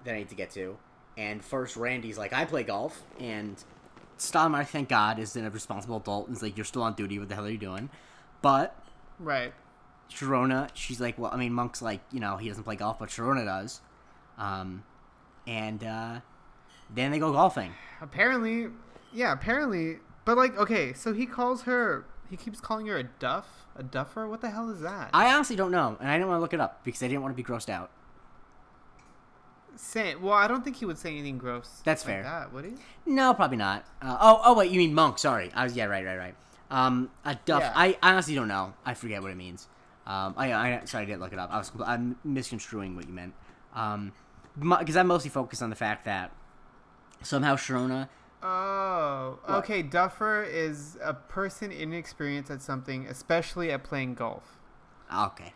[0.05, 0.77] that I need to get to,
[1.17, 3.63] and first Randy's like, I play golf, and
[4.19, 7.19] Stottlemeyer, thank God, is a responsible adult, and is like, you're still on duty.
[7.19, 7.91] What the hell are you doing?
[8.41, 8.77] But
[9.19, 9.53] right.
[10.11, 13.09] Sharona, she's like, well, I mean, Monk's like, you know, he doesn't play golf, but
[13.09, 13.81] Sharona does.
[14.39, 14.85] Um,
[15.47, 16.21] and uh,
[16.95, 17.73] then they go golfing.
[18.01, 18.69] Apparently,
[19.13, 19.99] yeah, apparently.
[20.25, 22.05] But like, okay, so he calls her.
[22.31, 24.29] He keeps calling her a duff, a duffer.
[24.29, 25.11] What the hell is that?
[25.13, 27.23] I honestly don't know, and I didn't want to look it up because I didn't
[27.23, 27.91] want to be grossed out.
[29.75, 31.81] Say, well, I don't think he would say anything gross.
[31.85, 32.23] That's like fair.
[32.23, 32.73] That would he?
[33.07, 33.85] No, probably not.
[34.01, 35.19] Uh, oh, oh wait, you mean monk?
[35.19, 36.35] Sorry, I was yeah, right, right, right.
[36.71, 37.63] Um, a duff.
[37.63, 37.73] Yeah.
[37.75, 38.75] I honestly don't know.
[38.85, 39.69] I forget what it means.
[40.07, 41.51] Um, I, I sorry, I didn't look it up.
[41.53, 43.35] I was I'm misconstruing what you meant.
[43.75, 44.13] Um,
[44.59, 46.33] because I'm mostly focused on the fact that
[47.23, 48.09] somehow Sharona.
[48.43, 49.59] Oh, What?
[49.59, 49.83] okay.
[49.83, 54.59] Duffer is a person inexperienced at something, especially at playing golf.
[55.15, 55.53] Okay.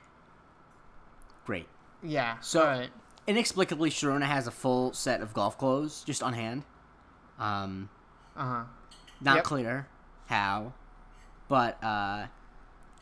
[1.44, 1.66] Great.
[2.02, 2.38] Yeah.
[2.40, 2.86] So-.
[3.26, 6.62] Inexplicably, Sharona has a full set of golf clothes just on hand.
[7.38, 7.88] Um,
[8.36, 8.64] Uh huh.
[9.20, 9.44] not Yep.
[9.44, 9.88] clear
[10.26, 10.72] how,
[11.48, 12.26] but uh,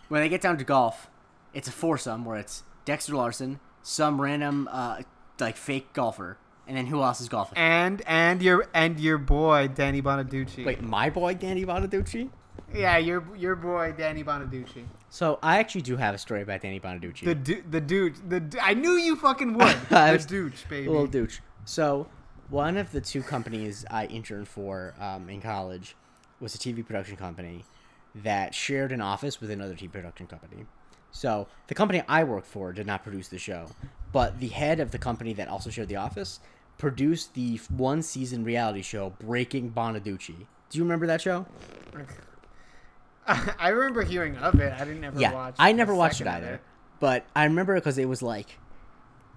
[0.09, 1.09] when they get down to golf,
[1.53, 5.03] it's a foursome where it's Dexter Larson, some random uh,
[5.39, 7.57] like fake golfer, and then who else is golfing?
[7.59, 10.65] And and your and your boy Danny Bonaduce.
[10.65, 12.31] Wait, my boy Danny Bonaduce.
[12.75, 14.85] Yeah, your your boy Danny Bonaduce.
[15.11, 17.25] So I actually do have a story about Danny Bonaduce.
[17.25, 19.77] The du- the dude the du- I knew you fucking would.
[19.89, 20.89] The douche baby.
[20.89, 21.39] Little douche.
[21.65, 22.09] So,
[22.51, 25.97] one of the two companies I interned for um, in college
[26.41, 27.65] was a TV production company
[28.17, 30.67] that shared an office with another TV production company.
[31.11, 33.69] So, the company I worked for did not produce the show,
[34.13, 36.41] but the head of the company that also shared the office
[36.77, 40.35] produced the one season reality show Breaking Bonaduce.
[40.71, 41.47] Do you remember that show?
[43.59, 44.73] I remember hearing of it.
[44.73, 45.23] I didn't ever watch.
[45.23, 45.55] yeah, watch.
[45.59, 46.61] I never watched it either.
[47.01, 48.59] But I remember because it was like,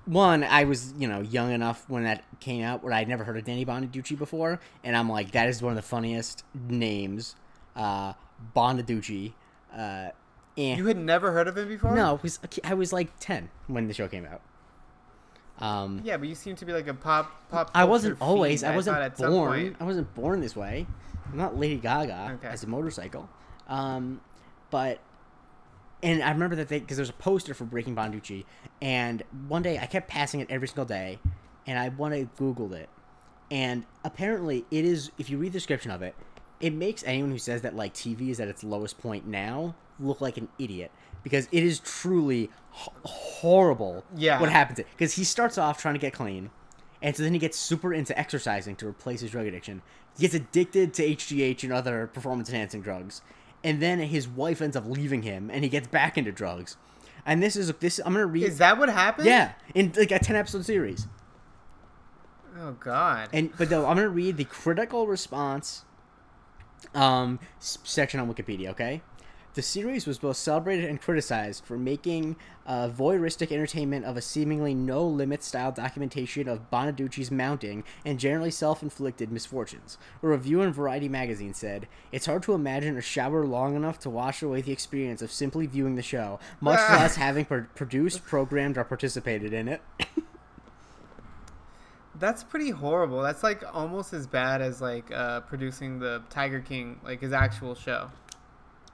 [0.06, 3.38] one, I was you know young enough when that came out where I'd never heard
[3.38, 7.36] of Danny Bonaduce before, and I'm like, that is one of the funniest names,
[7.76, 8.14] uh,
[8.56, 9.34] Bonaduce.
[9.74, 10.10] Uh,
[10.58, 11.94] and You had never heard of him before?
[11.96, 14.42] no, it was, I was like ten when the show came out.
[15.60, 17.72] Um, Yeah, but you seem to be like a pop pop.
[17.74, 18.62] I wasn't always.
[18.62, 19.76] fiend, I wasn't born.
[19.80, 20.86] I wasn't born this way.
[21.32, 22.48] I'm not Lady Gaga Okay.
[22.48, 23.28] as a motorcycle.
[23.68, 24.22] Um,
[24.70, 25.00] but
[26.04, 28.46] and I remember that they because there's a poster for Breaking Bonaduce,
[28.82, 31.20] and one day I kept passing it every single day,
[31.66, 32.90] and I one day Googled it,
[33.52, 35.12] and apparently it is.
[35.18, 36.16] If you read the description of it,
[36.60, 40.22] it makes anyone who says that like TV is at its lowest point now look
[40.22, 40.92] like an idiot
[41.24, 42.44] because it is truly
[42.80, 44.04] h- horrible.
[44.16, 44.40] Yeah.
[44.40, 44.80] what happens?
[44.96, 46.52] Because he starts off trying to get clean,
[47.02, 49.82] And so then he gets super into exercising to replace his drug addiction.
[50.16, 53.22] He gets addicted to HGH and other performance enhancing drugs.
[53.68, 56.78] And then his wife ends up leaving him and he gets back into drugs.
[57.26, 59.28] And this is this I'm gonna read Is that what happened?
[59.28, 61.06] Yeah, in like a ten episode series.
[62.58, 63.28] Oh God.
[63.34, 65.84] And but though I'm gonna read the critical response
[66.96, 69.02] um section on Wikipedia, okay?
[69.58, 72.36] The series was both celebrated and criticized for making
[72.68, 78.52] uh, voyeuristic entertainment of a seemingly no limit style documentation of Bonaduce's mounting and generally
[78.52, 79.98] self inflicted misfortunes.
[80.22, 84.12] A review in Variety magazine said, It's hard to imagine a shower long enough to
[84.12, 86.98] wash away the experience of simply viewing the show, much Ah.
[87.00, 89.82] less having pro- produced, programmed, or participated in it.
[92.20, 93.24] That's pretty horrible.
[93.24, 97.74] That's like almost as bad as like uh, producing the Tiger King, like his actual
[97.74, 98.12] show.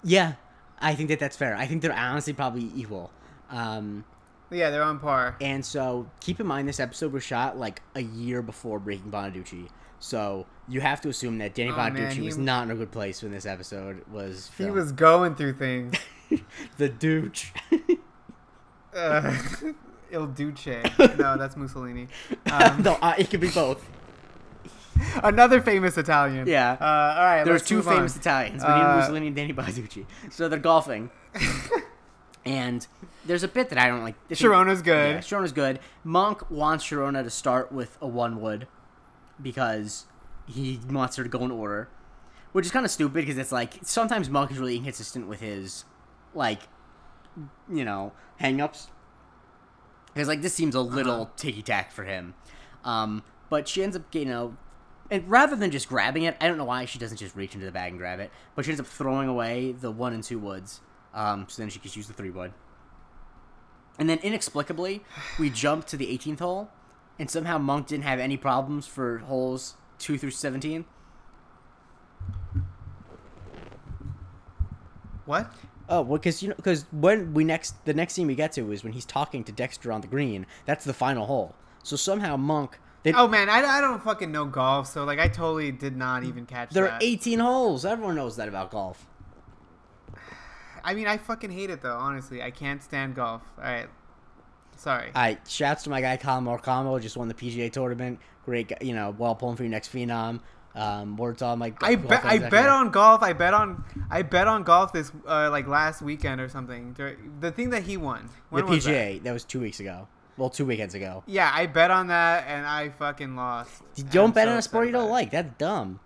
[0.06, 0.34] Yeah,
[0.80, 1.56] I think that that's fair.
[1.56, 3.12] I think they're honestly probably equal.
[3.50, 4.04] Um,
[4.52, 5.36] Yeah, they're on par.
[5.42, 9.70] and so keep in mind this episode was shot like a year before Breaking Bonaduce.
[10.00, 12.76] So you have to assume that Danny Oh, Bonaduce man, he- was not in a
[12.76, 15.96] good place when this episode was He was going through things.
[16.78, 17.52] the douche.
[18.96, 19.36] uh,
[20.12, 20.68] Il Duce.
[21.18, 22.08] No, that's Mussolini.
[22.52, 23.84] Um, no, uh, it could be both.
[25.24, 26.48] another famous Italian.
[26.48, 26.78] Yeah.
[26.80, 26.86] Uh,
[27.18, 27.44] all right.
[27.44, 27.96] There's two move on.
[27.98, 30.06] famous Italians, Benito Uh, Mussolini and Danny Bonaduce.
[30.32, 31.10] So they're golfing.
[32.46, 32.86] and
[33.26, 34.16] there's a bit that I don't like.
[34.30, 35.16] Is- Sharona's good.
[35.16, 35.80] Yeah, Sharona's good.
[36.04, 38.68] Monk wants Sharona to start with a one wood
[39.42, 40.06] because
[40.48, 41.90] he wants her to go in order,
[42.52, 45.86] which is kind of stupid because it's like sometimes Monk is really inconsistent with his
[46.34, 46.62] like
[47.72, 48.88] you know hangups.
[50.14, 52.36] Because like this seems a little ticky tack for him,
[52.84, 54.58] um, but she ends up you know.
[55.12, 57.66] And rather than just grabbing it, I don't know why she doesn't just reach into
[57.66, 60.40] the bag and grab it, but she ends up throwing away the one and two
[60.40, 60.82] woods,
[61.14, 62.54] um, so then she can use the three wood.
[64.00, 65.04] And then inexplicably,
[65.38, 66.70] we jump to the 18th hole,
[67.20, 70.86] and somehow Monk didn't have any problems for holes 2 through 17.
[75.26, 75.54] What?
[75.90, 78.72] Oh, well, because you know, because when we next the next scene we get to
[78.72, 80.46] is when he's talking to Dexter on the green.
[80.66, 81.56] That's the final hole.
[81.84, 85.28] So somehow Monk, they, Oh man, I, I don't fucking know golf, so like I
[85.28, 87.86] totally did not even catch there are 18 holes.
[87.86, 89.06] Everyone knows that about golf.
[90.84, 91.96] I mean, I fucking hate it though.
[91.96, 93.42] Honestly, I can't stand golf.
[93.58, 93.88] All right,
[94.78, 95.08] sorry.
[95.16, 98.20] All right, shouts to my guy Collin Morikawa, just won the PGA tournament.
[98.46, 100.40] Great, guy, you know, well pulling for your next phenom.
[100.76, 101.74] Um, words on my.
[101.82, 103.22] I bet I bet on golf.
[103.22, 106.96] I bet on I bet on golf this uh, like last weekend or something.
[107.40, 108.30] The thing that he won.
[108.50, 108.92] When the was that?
[108.92, 109.24] PGA.
[109.24, 109.34] That?
[109.34, 110.08] was two weeks ago.
[110.38, 111.24] Well, two weekends ago.
[111.28, 113.82] Yeah, I bet on that and I fucking lost.
[113.96, 115.32] You don't bet so on a sport you don't like.
[115.32, 116.00] That's dumb.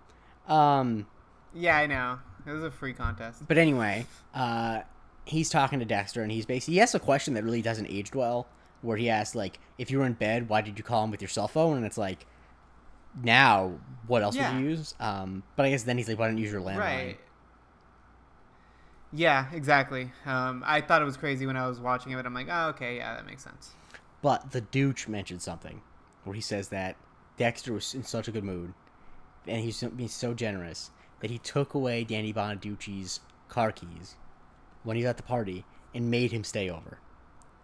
[0.47, 1.07] Um,
[1.53, 2.19] Yeah, I know.
[2.45, 3.47] It was a free contest.
[3.47, 4.81] but anyway, uh,
[5.25, 8.13] he's talking to Dexter, and he's basically he asks a question that really doesn't age
[8.15, 8.47] well,
[8.81, 11.21] where he asks like, "If you were in bed, why did you call him with
[11.21, 12.25] your cell phone?" And it's like,
[13.21, 13.73] now
[14.07, 14.53] what else Yeah.
[14.53, 14.93] would you use?
[14.99, 17.19] Um, but I guess then he's like, "Why don't you use your landline?" Right.
[19.13, 20.11] Yeah, exactly.
[20.25, 22.69] Um, I thought it was crazy when I was watching it, but I'm like, oh,
[22.69, 23.71] okay, yeah, that makes sense.
[24.21, 25.81] But the douche mentioned something
[26.23, 26.95] where he says that
[27.37, 28.73] Dexter was in such a good mood
[29.47, 34.15] and he's so- being so generous that he took away Danny Bonaduce's car keys
[34.83, 36.99] when he was at the party and made him stay over.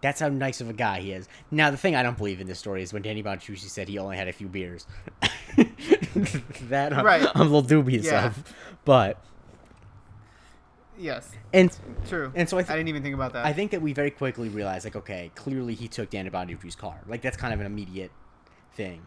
[0.00, 1.28] That's how nice of a guy he is.
[1.50, 3.98] Now, the thing I don't believe in this story is when Danny Bonaduce said he
[3.98, 4.86] only had a few beers.
[6.68, 7.26] that I'm, Right.
[7.34, 8.26] I'm a little dubious Yeah.
[8.26, 8.54] of.
[8.84, 9.22] But,
[10.96, 11.76] Yes, and
[12.08, 12.32] true.
[12.34, 13.44] And so I I, didn't even think about that.
[13.44, 17.00] I think that we very quickly realized, like, okay, clearly he took Danny Bonaduce's car.
[17.08, 18.12] Like, that's kind of an immediate
[18.74, 19.06] thing.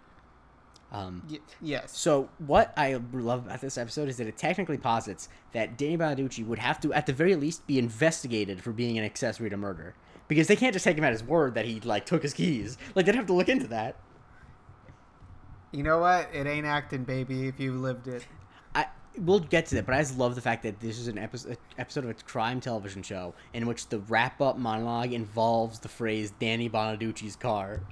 [0.91, 1.97] Um, Y- yes.
[1.97, 6.45] so what I love about this episode is that it technically posits that Danny Bonaduce
[6.45, 9.95] would have to, at the very least, be investigated for being an accessory to murder
[10.28, 12.78] because they can't just take him at his word that he like took his keys.
[12.95, 13.97] Like they'd have to look into that.
[15.73, 16.30] You know what?
[16.34, 17.47] It ain't acting, baby.
[17.47, 18.26] If you lived it.
[19.20, 21.58] We'll get to that, but I just love the fact that this is an episode
[21.78, 26.32] episode of a crime television show in which the wrap up monologue involves the phrase
[26.40, 27.82] Danny Bonaduce's car.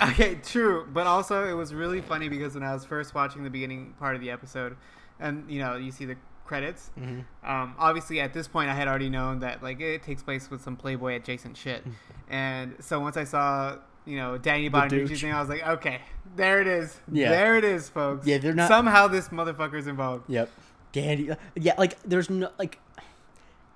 [0.00, 3.50] Okay, true, but also it was really funny because when I was first watching the
[3.50, 4.76] beginning part of the episode,
[5.18, 6.90] and you know you see the credits.
[6.98, 7.24] Mhm.
[7.42, 10.62] Um, obviously, at this point, I had already known that like it takes place with
[10.62, 11.84] some Playboy adjacent shit,
[12.28, 15.20] and so once I saw you know Danny Bonaduce's douche.
[15.22, 16.00] thing, I was like, okay,
[16.36, 17.30] there it is, Yeah.
[17.30, 18.26] there it is, folks.
[18.26, 20.24] Yeah, they're not- somehow this motherfucker's involved.
[20.28, 20.50] Yep.
[20.92, 21.30] Danny.
[21.30, 22.78] Uh, yeah, like there's no like.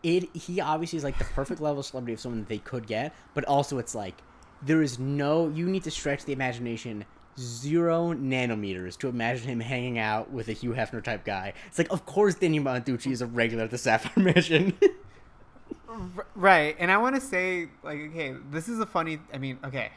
[0.05, 0.29] It.
[0.37, 3.13] He obviously is like the perfect level of celebrity of someone that they could get,
[3.35, 4.15] but also it's like
[4.63, 5.49] there is no.
[5.49, 7.05] You need to stretch the imagination
[7.37, 11.53] zero nanometers to imagine him hanging out with a Hugh Hefner type guy.
[11.67, 14.75] It's like, of course, Danny Bonaduce is a regular at the Sapphire Mission.
[16.37, 19.19] Right, and I want to say like, okay, this is a funny.
[19.35, 19.91] I mean, okay,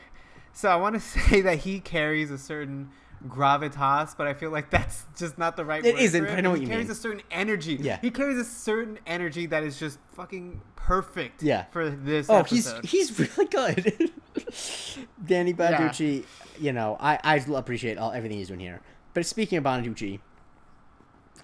[0.54, 2.90] So I want to say that he carries a certain
[3.28, 5.86] gravitas, but I feel like that's just not the right.
[5.86, 6.92] It word isn't, but I know what he you carries mean.
[6.92, 7.78] a certain energy.
[7.80, 8.00] Yeah.
[8.02, 11.44] he carries a certain energy that is just fucking perfect.
[11.44, 11.66] Yeah.
[11.72, 12.30] for this.
[12.30, 12.84] Oh, episode.
[12.86, 14.12] he's he's really good.
[15.26, 16.26] Danny Bonaduce,
[16.60, 18.82] you know, I I appreciate all everything he's doing here.
[19.14, 20.20] But speaking of Bonaduce,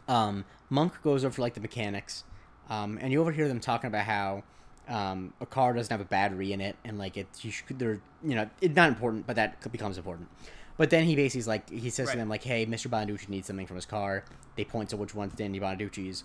[0.07, 2.23] um, Monk goes over for like the mechanics,
[2.69, 4.43] um, and you overhear them talking about how
[4.87, 7.99] um, a car doesn't have a battery in it, and like it, you should, they're
[8.23, 10.29] you know, it's not important, but that becomes important.
[10.77, 12.87] But then he basically is like he says to them like, "Hey, Mr.
[12.87, 14.23] Bonaduce needs something from his car."
[14.55, 16.23] They point to which one's Danny Bonaduce's.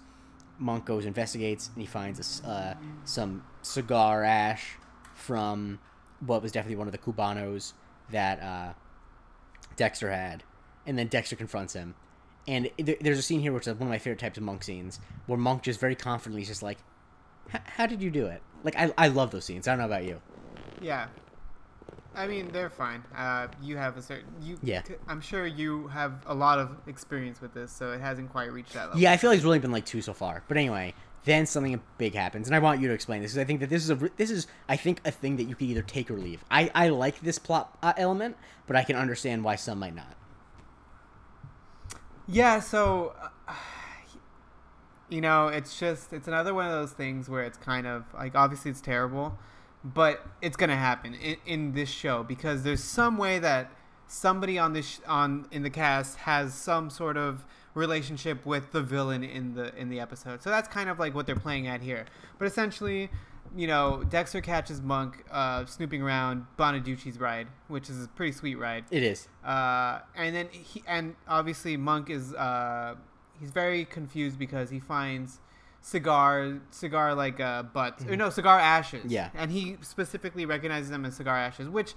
[0.58, 4.76] Monk goes investigates and he finds a uh, some cigar ash
[5.14, 5.78] from
[6.20, 7.72] what was definitely one of the cubanos
[8.10, 8.72] that uh,
[9.76, 10.44] Dexter had,
[10.86, 11.94] and then Dexter confronts him.
[12.46, 14.62] And th- there's a scene here which is one of my favorite types of Monk
[14.62, 16.78] scenes, where Monk just very confidently is just like,
[17.54, 19.66] "H- "How did you do it?" Like I, I love those scenes.
[19.66, 20.20] I don't know about you.
[20.80, 21.08] Yeah.
[22.14, 23.02] I mean, they're fine.
[23.16, 24.58] Uh, you have a certain you.
[24.62, 24.82] Yeah.
[25.08, 28.74] I'm sure you have a lot of experience with this, so it hasn't quite reached
[28.74, 29.00] that level.
[29.00, 30.42] Yeah, I feel like it's really been like two so far.
[30.46, 30.92] But anyway,
[31.24, 33.70] then something big happens, and I want you to explain this because I think that
[33.70, 36.18] this is a this is I think a thing that you can either take or
[36.18, 36.44] leave.
[36.50, 38.36] I I like this plot uh, element,
[38.66, 40.14] but I can understand why some might not.
[42.28, 43.14] Yeah, so
[43.48, 43.54] uh,
[45.12, 48.34] you know, it's just it's another one of those things where it's kind of like
[48.34, 49.38] obviously it's terrible,
[49.84, 53.70] but it's gonna happen in, in this show because there's some way that
[54.08, 57.44] somebody on this sh- on in the cast has some sort of
[57.74, 60.42] relationship with the villain in the in the episode.
[60.42, 62.06] So that's kind of like what they're playing at here.
[62.38, 63.10] But essentially,
[63.54, 68.56] you know, Dexter catches Monk uh, snooping around Bonaduce's ride, which is a pretty sweet
[68.56, 68.84] ride.
[68.90, 69.28] It is.
[69.44, 72.94] Uh, and then he and obviously Monk is uh,
[73.42, 75.40] he's very confused because he finds
[75.82, 79.00] cigar cigar like uh, butts or no cigar ashes.
[79.00, 79.10] Mm-hmm.
[79.12, 79.30] Yeah.
[79.34, 81.92] and he specifically recognizes them as cigar ashes, which.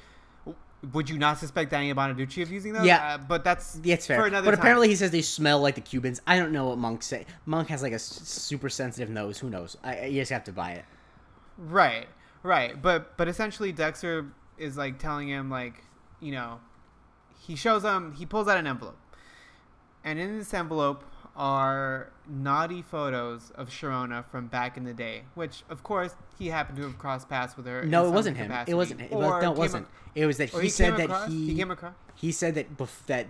[0.93, 2.85] Would you not suspect Danny Bonaduce of using those?
[2.85, 3.15] Yeah.
[3.15, 4.19] uh, but that's Yeah, it's fair.
[4.19, 4.59] For another but time.
[4.59, 6.21] apparently he says they smell like the Cubans.
[6.27, 7.25] I don't know what Monk say.
[7.47, 9.39] Monk has like a s- super sensitive nose.
[9.39, 9.77] Who knows?
[9.83, 10.85] I, I- you just have to buy it.
[11.57, 12.07] Right,
[12.43, 12.79] right.
[12.79, 14.27] But but essentially Dexter
[14.59, 15.83] is like telling him like,
[16.19, 16.59] you know,
[17.39, 18.97] he shows him he pulls out an envelope.
[20.03, 21.03] And in this envelope
[21.35, 26.77] are naughty photos of Sharona from back in the day, which of course he happened
[26.77, 27.83] to have crossed paths with her.
[27.83, 28.51] No, it wasn't him.
[28.67, 29.01] It wasn't.
[29.01, 29.87] It Or was, no, it wasn't.
[30.15, 32.55] a- It was that he, he said that across- he he came across- he said
[32.55, 33.27] that bef- that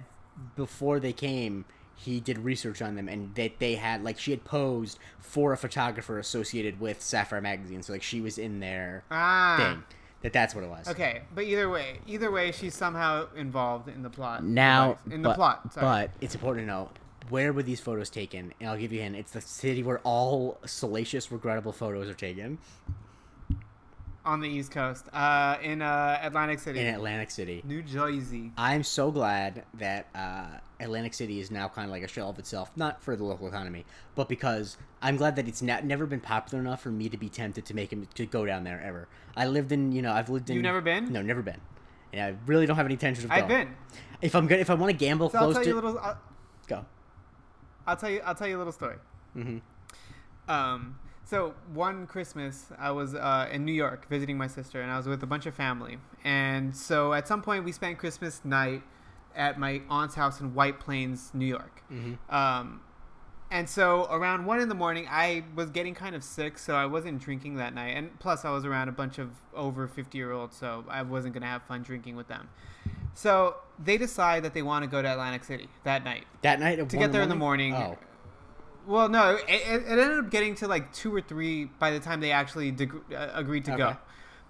[0.56, 1.66] before they came,
[1.96, 5.58] he did research on them and that they had like she had posed for a
[5.58, 7.82] photographer associated with Sapphire magazine.
[7.82, 9.56] So like she was in their ah.
[9.58, 9.84] thing.
[10.22, 10.88] That that's what it was.
[10.88, 14.44] Okay, but either way, either way, she's somehow involved in the plot.
[14.44, 15.74] Now, in the but, plot.
[15.74, 15.86] Sorry.
[15.86, 16.90] but it's important to know
[17.30, 18.54] where were these photos taken?
[18.60, 19.16] And I'll give you a hint.
[19.16, 22.60] It's the city where all salacious, regrettable photos are taken
[24.26, 27.62] on the East Coast, uh, in uh, Atlantic City, in Atlantic City.
[27.64, 28.52] New Jersey.
[28.58, 30.48] I'm so glad that uh,
[30.80, 33.48] Atlantic City is now kind of like a shell of itself, not for the local
[33.48, 33.86] economy,
[34.16, 37.30] but because I'm glad that it's not, never been popular enough for me to be
[37.30, 39.08] tempted to make him to go down there ever.
[39.38, 40.56] I lived in, you know, I've lived in.
[40.56, 41.14] You've never been?
[41.14, 41.62] No, never been.
[42.12, 43.44] And I really don't have any intention of going.
[43.44, 43.76] I've been.
[44.22, 46.00] If I'm good, if I want to gamble So I'll tell to, you a little.
[46.00, 46.18] I'll,
[46.68, 46.86] go.
[47.88, 48.22] I'll tell you.
[48.26, 48.98] I'll tell you a little story.
[49.34, 49.58] hmm
[50.48, 54.98] Um, so one Christmas, I was uh, in New York visiting my sister, and I
[54.98, 55.98] was with a bunch of family.
[56.24, 58.84] And so at some point, we spent Christmas night
[59.36, 61.82] at my aunt's house in White Plains, New York.
[61.90, 62.82] hmm Um,
[63.52, 66.86] and so around one in the morning, I was getting kind of sick, so I
[66.88, 67.96] wasn't drinking that night.
[67.96, 71.34] And plus, I was around a bunch of over 50 year olds, so I wasn't
[71.34, 72.50] going to have fun drinking with them.
[73.16, 76.26] So they decide that they want to go to Atlantic City that night.
[76.44, 77.74] That night To get there in the morning.
[77.74, 77.98] Oh,
[78.86, 82.20] Well, no, it, it ended up getting to like two or three by the time
[82.20, 82.70] they actually
[83.16, 83.98] uh, agreed to go.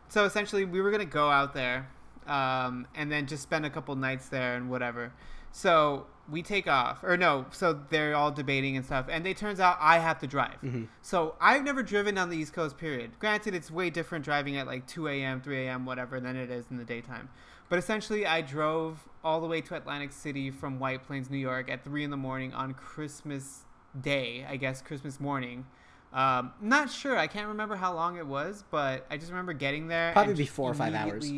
[0.09, 1.87] So essentially, we were gonna go out there,
[2.27, 5.13] um, and then just spend a couple nights there and whatever.
[5.51, 9.59] So we take off, or no, so they're all debating and stuff, and it turns
[9.59, 10.59] out I have to drive.
[10.63, 10.87] Mhm.
[11.01, 12.77] So I've never driven on the East Coast.
[12.77, 13.11] Period.
[13.19, 16.65] Granted, it's way different driving at like 2 a.m., 3 a.m., whatever, than it is
[16.69, 17.29] in the daytime.
[17.69, 21.69] But essentially, I drove all the way to Atlantic City from White Plains, New York,
[21.69, 23.65] at three in the morning on Christmas
[23.99, 25.65] Day, I guess Christmas morning.
[26.13, 27.17] Um, not sure.
[27.17, 30.13] I can't remember how long it was, but I just remember getting there.
[30.13, 31.29] Probably be four or five hours.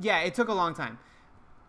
[0.00, 0.98] Yeah, it took a long time.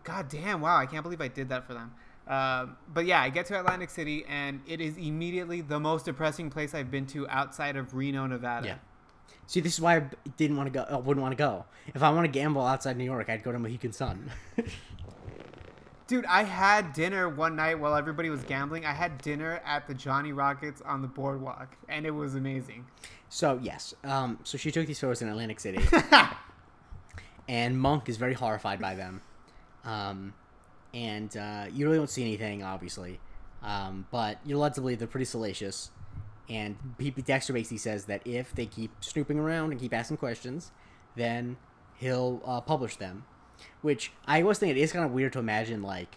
[0.04, 0.60] God damn!
[0.60, 1.92] Wow, I can't believe I did that for them.
[2.26, 6.50] Um, but yeah, I get to Atlantic City, and it is immediately the most depressing
[6.50, 8.66] place I've been to outside of Reno, Nevada.
[8.66, 8.74] Yeah.
[9.46, 10.04] See, this is why I
[10.36, 10.86] didn't want to go.
[10.88, 11.64] I wouldn't want to go.
[11.94, 14.30] If I want to gamble outside New York, I'd go to Mohegan Sun.
[16.06, 18.84] Dude, I had dinner one night while everybody was gambling.
[18.84, 22.86] I had dinner at the Johnny Rockets on the boardwalk, and it was amazing.
[23.28, 25.82] so yes, um, so she took these photos in Atlantic City,
[27.48, 29.22] and Monk is very horrified by them.
[29.84, 30.34] Um,
[30.92, 33.18] and uh, you really don't see anything, obviously,
[33.62, 35.90] um, but you're led to believe they're pretty salacious.
[36.48, 40.72] And P- Dexter basically says that if they keep snooping around and keep asking questions,
[41.16, 41.56] then
[41.96, 43.24] he'll uh, publish them.
[43.80, 46.16] Which I was thinking it is kind of weird to imagine, like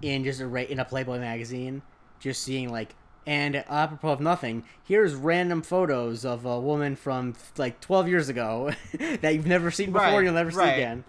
[0.00, 1.82] in just a ra- in a Playboy magazine,
[2.20, 2.94] just seeing like
[3.26, 8.70] and apropos of nothing, here's random photos of a woman from like 12 years ago
[9.20, 11.04] that you've never seen before, Right, you'll never see again.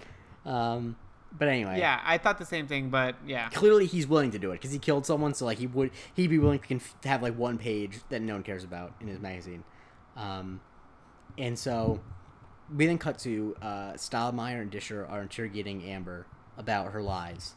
[0.45, 0.95] Um,
[1.37, 3.49] but anyway, Yeah, I thought the same thing, but yeah.
[3.49, 6.29] clearly he's willing to do it because he killed someone, so like he would he'd
[6.29, 9.07] be willing to, conf- to have like one page that no one cares about in
[9.07, 9.63] his magazine.
[10.15, 10.61] Um,
[11.37, 12.01] and so
[12.73, 16.27] we then cut to uh, Stottlemeyer and Disher are interrogating Amber
[16.57, 17.55] about her lies.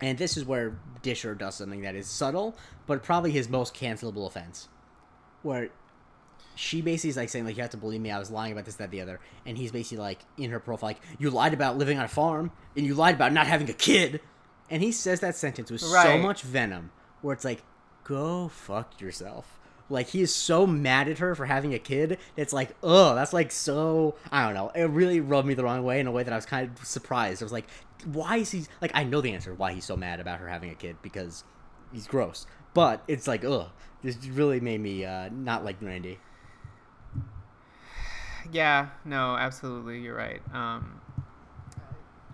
[0.00, 2.56] And this is where Disher does something that is subtle,
[2.86, 4.68] but probably his most cancelable offense.
[5.42, 5.70] Where
[6.56, 8.64] she basically is like saying, like, you have to believe me, I was lying about
[8.64, 9.20] this, that, the other.
[9.44, 12.50] And he's basically like, in her profile, like, you lied about living on a farm,
[12.76, 14.20] and you lied about not having a kid.
[14.68, 16.90] And he says that sentence with so much venom,
[17.22, 17.62] where it's like,
[18.02, 19.60] go fuck yourself.
[19.88, 22.18] Like, he is so mad at her for having a kid.
[22.36, 24.72] It's like, ugh, that's like so, I don't know.
[24.74, 26.84] It really rubbed me the wrong way in a way that I was kind of
[26.84, 27.40] surprised.
[27.40, 27.66] I was like,
[28.04, 30.70] why is he, like, I know the answer why he's so mad about her having
[30.70, 31.44] a kid, because
[31.92, 32.46] he's gross.
[32.74, 33.68] But it's like, ugh,
[34.02, 36.18] this really made me uh, not like Randy.
[38.52, 40.40] Yeah, no, absolutely, you're right.
[40.52, 41.00] Um,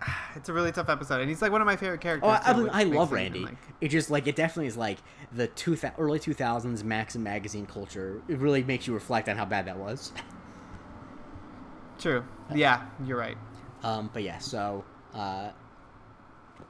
[0.35, 2.27] it's a really tough episode, and he's like one of my favorite characters.
[2.31, 3.39] Oh, I, too, I, I love Randy.
[3.39, 4.99] like- It just like it definitely is like
[5.31, 8.21] the two early two thousands Maxim magazine culture.
[8.27, 10.11] It really makes you reflect on how bad that was.
[11.99, 12.23] True.
[12.53, 13.37] Yeah, you're right.
[13.83, 14.83] Um, but yeah, so
[15.13, 15.51] uh,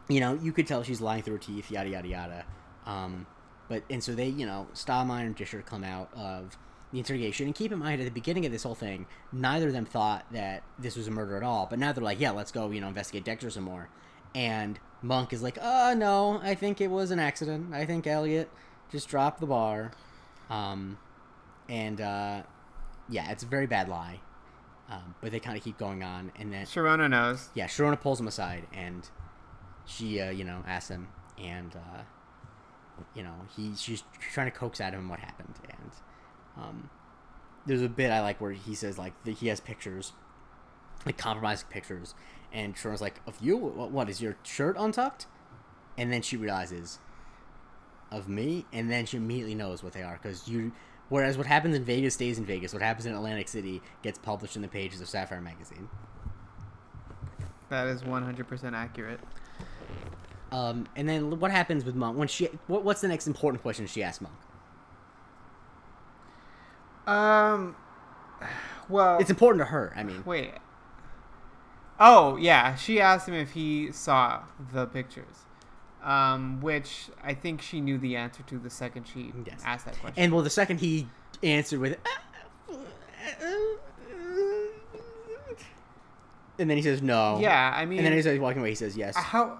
[0.07, 2.45] you know, you could tell she's lying through her teeth, yada yada yada.
[2.85, 3.25] Um,
[3.67, 6.57] but and so they, you know, Stottlemeyer and Disher come out of
[6.93, 9.73] the interrogation, and keep in mind at the beginning of this whole thing, neither of
[9.73, 11.67] them thought that this was a murder at all.
[11.67, 13.89] But now they're like, yeah, let's go, you know, investigate Dexter some more.
[14.35, 17.73] And Monk is like, uh, no, I think it was an accident.
[17.73, 18.49] I think Elliot
[18.91, 19.91] just dropped the bar.
[20.51, 20.99] Um,
[21.67, 22.43] and uh,
[23.09, 24.19] yeah, it's a very bad lie.
[24.89, 27.49] Um, but they kind of keep going on, and then Sharona knows.
[27.55, 29.09] yeah, Sharona pulls him aside, and
[29.85, 31.07] she, uh, you know, asks him,
[31.41, 32.01] and uh,
[33.15, 35.91] you know, he she's trying to coax out of him what happened, and
[36.58, 36.89] um,
[37.66, 40.14] there's a bit I like where he says like that he has pictures,
[41.06, 42.14] like compromising pictures,
[42.51, 43.58] and Sharona's like, "Of you?
[43.58, 45.28] What, what is your shirt untucked?"
[45.97, 46.99] And then she realizes,
[48.12, 50.72] "Of me," and then she immediately knows what they are because you.
[51.10, 52.74] Whereas what happens in Vegas stays in Vegas.
[52.74, 55.89] What happens in Atlantic City gets published in the pages of Sapphire magazine.
[57.70, 59.20] That is 100% accurate.
[60.51, 62.45] Um, and then what happens with Monk when she?
[62.68, 64.36] What, what's the next important question she asks Monk?
[67.08, 67.76] Um,
[68.89, 69.93] well, It's important to her.
[69.95, 70.51] I mean, wait.
[71.99, 74.41] Oh yeah, she asked him if he saw
[74.74, 75.45] the pictures,
[76.04, 79.62] um, which I think she knew the answer to the second she Yes.
[79.66, 80.16] asked that question.
[80.22, 81.08] and well, the second he
[81.43, 81.97] answered with,
[86.60, 87.39] and then he says no.
[87.39, 89.16] yeah, I mean, And then as he's walking away, he says yes.
[89.16, 89.60] how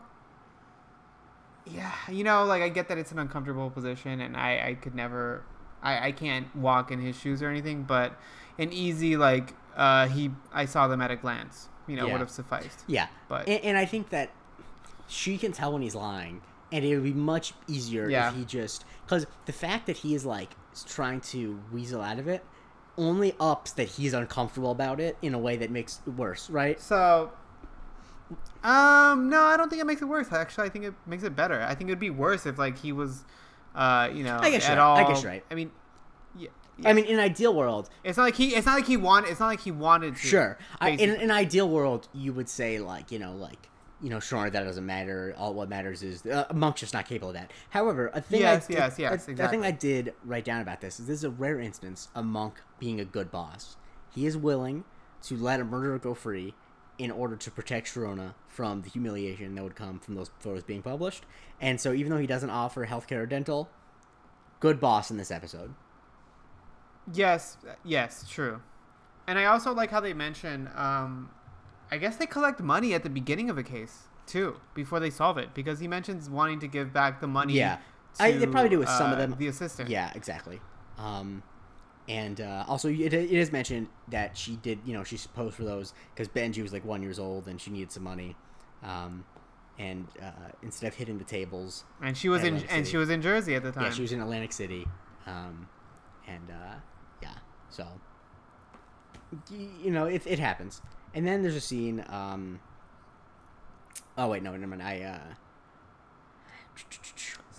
[1.66, 4.94] yeah you know like i get that it's an uncomfortable position and i i could
[4.94, 5.46] never
[5.84, 8.20] i i can't walk in his shoes or anything but
[8.58, 12.14] an easy like uh he i saw them at a glance you know Yeah.
[12.14, 14.30] would have sufficed Yeah, But- and, and I think that
[15.08, 18.30] she can tell when he's lying, and it would be much easier Yeah.
[18.30, 20.52] if he just because the fact that he is like
[20.88, 22.44] trying to weasel out of it
[22.98, 26.80] only ups that he's uncomfortable about it in a way that makes it worse, right?
[26.80, 27.32] so
[28.64, 31.36] um no i don't think it makes it worse actually i think it makes it
[31.36, 33.26] better i think it'd be worse if like he was
[33.76, 34.82] uh you know I guess at you're.
[34.86, 35.44] I guess right.
[35.52, 35.72] i mean
[36.36, 38.98] yeah, I mean, in an ideal world, it's not like he it's not like he
[38.98, 40.58] wanted it's not like he wanted to Sure.
[40.82, 43.70] I, in an ideal world, you would say like you know like
[44.02, 45.36] you know sure that doesn't matter.
[45.38, 47.52] All what matters is uh, Monk's just not capable of that.
[47.70, 49.64] However, a thing Yes, I, yes, yes, a- a thing.
[49.64, 53.00] I did write down about this is this is a rare instance of Monk being
[53.00, 53.78] a good boss.
[54.10, 54.84] He is willing
[55.24, 56.56] to let a murderer go free
[56.98, 60.82] in order to protect Sharona from the humiliation that would come from those photos being
[60.82, 61.26] published.
[61.60, 63.70] And so, even though he doesn't offer healthcare or dental,
[64.60, 65.74] good boss in this episode.
[67.12, 68.62] Yes, yes, true.
[69.28, 71.32] And I also like how they mention um
[71.92, 75.38] I guess they collect money at the beginning of a case too, before they solve
[75.38, 77.54] it, because he mentions wanting to give back the money.
[77.54, 77.78] Yeah.
[78.20, 79.36] I- they probably do with some of uh, them.
[79.38, 79.90] The assistant.
[79.90, 80.62] Yeah, exactly.
[80.98, 81.44] Um,
[82.10, 85.64] and uh, also, it, it is mentioned that she did, you know, she posed for
[85.64, 88.36] those because Benji was like one years old and she needed some money.
[88.84, 89.24] Um,
[89.80, 90.32] and uh,
[90.62, 92.92] instead of hitting the tables, And she was in Atlantic and City.
[92.92, 93.84] she was in Jersey at the time.
[93.86, 94.86] yeah, she was in Atlantic City.
[95.26, 95.68] Um,
[96.28, 96.76] and uh,
[97.22, 97.34] yeah,
[97.70, 97.88] so
[99.50, 100.82] you know, it, it happens.
[101.16, 102.04] and then there's a scene.
[102.10, 102.60] Um,
[104.18, 104.84] oh wait, no, never mind.
[104.84, 105.20] I uh,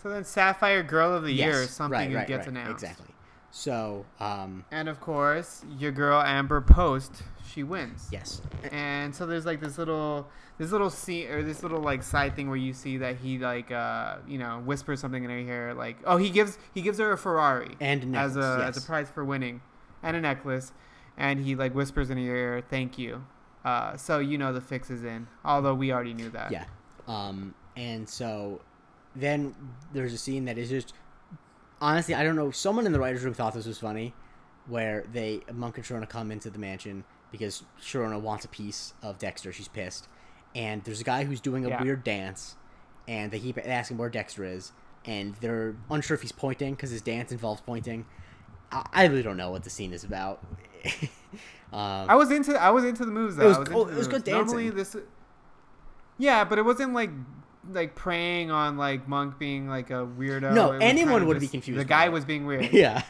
[0.03, 2.83] So then Sapphire Girl of the Year yes, something right, right, gets right, announced.
[2.85, 3.14] exactly.
[3.57, 8.09] So um, And of course, your girl Amber Post, she wins.
[8.11, 8.43] yes,
[8.73, 10.27] And so there's like this little
[10.59, 13.71] this little scene or this little like side thing where you see that he like
[13.71, 17.13] uh you know whispers something in her ear like oh he gives he gives her
[17.13, 19.61] a Ferrari and a as a necklace, as a prize for winning
[20.03, 20.73] and a necklace
[21.17, 23.25] and he like whispers in her ear thank you.
[23.65, 26.51] Uh, so you know the fix is in, although we already knew that.
[26.51, 26.65] Yeah.
[27.07, 28.61] Um, and so
[29.15, 29.55] then
[29.93, 30.93] there's a scene that is just
[31.85, 32.51] honestly, I don't know.
[32.51, 34.15] Someone in the writers' room thought this was funny,
[34.67, 39.19] where they Monk and Sharona come into the mansion because Sharona wants a piece of
[39.19, 39.53] Dexter.
[39.53, 40.09] She's pissed,
[40.55, 41.83] and there's a guy who's doing a Yeah.
[41.83, 42.57] weird dance,
[43.07, 44.73] and they keep asking where Dexter is,
[45.05, 48.07] and they're unsure if he's pointing because his dance involves pointing.
[48.73, 50.45] I, I really don't know what the scene is about.
[51.73, 53.49] um, I was into I was into the moves though.
[53.49, 54.29] was I was into the it was good moves.
[54.31, 54.77] Normally dancing.
[54.77, 54.97] this
[56.19, 57.11] Yeah, but it wasn't like
[57.73, 60.53] like preying on like Monk being like a weirdo.
[60.55, 62.13] No, anyone would be confused The guy it.
[62.13, 62.69] was being weird.
[62.73, 63.03] yeah.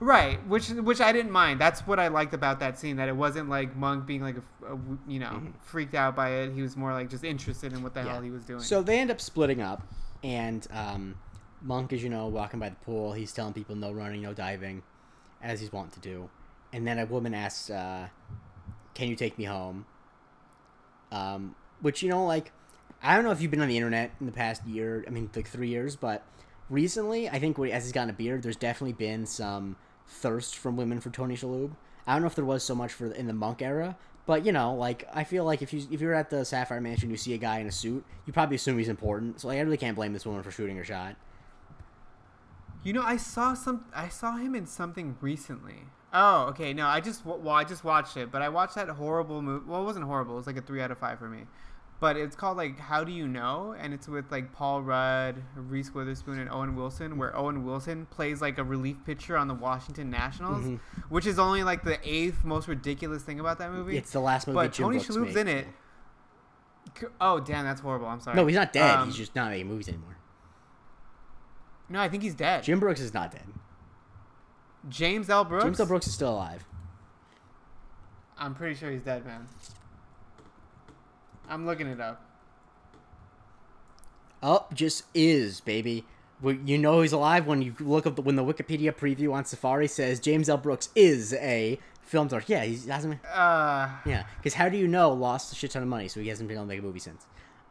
[0.00, 1.60] Right, which which I didn't mind.
[1.60, 2.96] That's what I liked about that scene.
[2.96, 5.52] That it wasn't like Monk being like a, a- you know Mhm.
[5.62, 6.52] freaked out by it.
[6.52, 8.12] He was more like just interested in what the Yeah.
[8.14, 8.60] hell he was doing.
[8.60, 9.86] So they end up splitting up,
[10.24, 11.14] and um,
[11.60, 13.12] Monk is, you know, walking by the pool.
[13.12, 14.82] He's telling people no running, no diving,
[15.40, 16.28] as he's wont to do.
[16.72, 18.08] And then a woman asks, uh,
[18.94, 19.86] "Can you take me home?"
[21.12, 22.52] Um, which you know, like,
[23.02, 25.04] I don't know if you've been on the internet in the past year.
[25.06, 26.24] I mean, like three years, but
[26.70, 29.76] recently, I think as he's gotten a beard, there's definitely been some
[30.06, 31.72] thirst from women for Tony Shalhoub.
[32.06, 33.96] I don't know if there was so much for in the Monk era,
[34.26, 37.10] but you know, like I feel like if you if you're at the Sapphire Mansion,
[37.10, 39.40] you see a guy in a suit, you probably assume he's important.
[39.40, 41.16] So like, I really can't blame this woman for shooting her shot.
[42.84, 43.84] You know, I saw some.
[43.94, 45.84] I saw him in something recently.
[46.12, 46.72] Oh, okay.
[46.72, 49.64] No, I just well, I just watched it, but I watched that horrible movie.
[49.66, 50.34] Well, it wasn't horrible.
[50.34, 51.44] It was like a three out of five for me.
[52.02, 55.94] But it's called like How Do You Know, and it's with like Paul Rudd, Reese
[55.94, 60.10] Witherspoon, and Owen Wilson, where Owen Wilson plays like a relief pitcher on the Washington
[60.10, 60.80] Nationals, Mhm.
[61.10, 63.96] which is only like the eighth most ridiculous thing about that movie.
[63.96, 65.40] It's the last movie but Jim Tony Brooks Shalhoub's made.
[65.42, 65.68] in it.
[67.20, 68.08] Oh damn, that's horrible.
[68.08, 68.34] I'm sorry.
[68.36, 68.96] No, he's not dead.
[68.96, 70.16] Um, he's just not making movies anymore.
[71.88, 72.64] no, I think he's dead.
[72.64, 73.46] Jim Brooks is not dead.
[74.88, 75.44] James L.
[75.44, 75.64] Brooks.
[75.64, 75.86] James L.
[75.86, 76.64] Brooks is still alive.
[78.36, 79.46] I'm pretty sure he's dead, man.
[81.48, 82.24] I'm looking it up.
[84.42, 86.04] Oh, just is, baby.
[86.42, 89.86] You know he's alive when you look up the, when the Wikipedia preview on Safari
[89.86, 90.56] says James L.
[90.56, 92.42] Brooks is a film star.
[92.48, 93.24] Yeah, he hasn't.
[93.24, 96.28] Uh, Yeah, because how do you know lost a shit ton of money, so he
[96.28, 97.26] hasn't been able to make a movie since.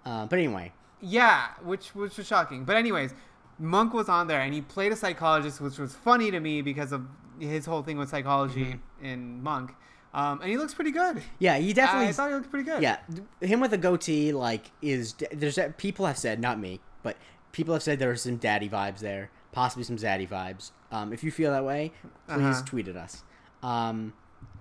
[0.05, 2.63] Uh, but anyway, yeah, which which was shocking.
[2.63, 3.13] But anyways,
[3.59, 6.93] Monk was on there and he played a psychologist, which was funny to me because
[6.93, 7.05] of
[7.39, 9.76] his whole thing with psychology in Monk.
[10.14, 11.22] Um, and he looks pretty good.
[11.39, 12.07] yeah, he definitely.
[12.09, 12.82] I thought he looked pretty good.
[12.84, 12.97] yeah,
[13.39, 17.16] him with a goatee, like, is there's people have said, not me, but
[17.53, 20.72] people have said there are some daddy vibes there, possibly some zaddy vibes.
[20.91, 21.93] Um, if you feel that way,
[22.28, 22.62] please Uh-huh.
[22.66, 23.24] tweet at us.
[23.64, 24.14] Um,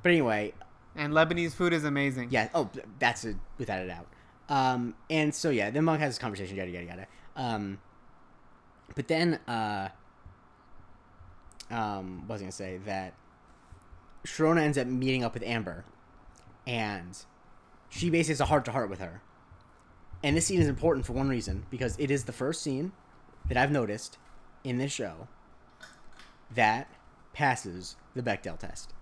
[0.02, 0.52] but anyway,
[0.96, 2.28] And Lebanese food is amazing.
[2.30, 2.48] Yeah.
[2.54, 4.06] Oh, that's a, without a doubt.
[4.48, 7.06] Um, and so yeah, then Monk has this conversation, yada yada yada.
[7.36, 7.78] Um,
[8.96, 9.88] but then uh,
[11.70, 13.14] um, was I gonna say that
[14.24, 15.84] Sharona ends up meeting up with Amber,
[16.66, 17.16] and
[17.88, 19.22] she basically has a heart to heart with her.
[20.22, 22.92] And this scene is important for one reason because it is the first scene
[23.48, 24.18] that I've noticed
[24.64, 25.28] in this show
[26.54, 26.88] that
[27.32, 28.92] passes the Bechdel test.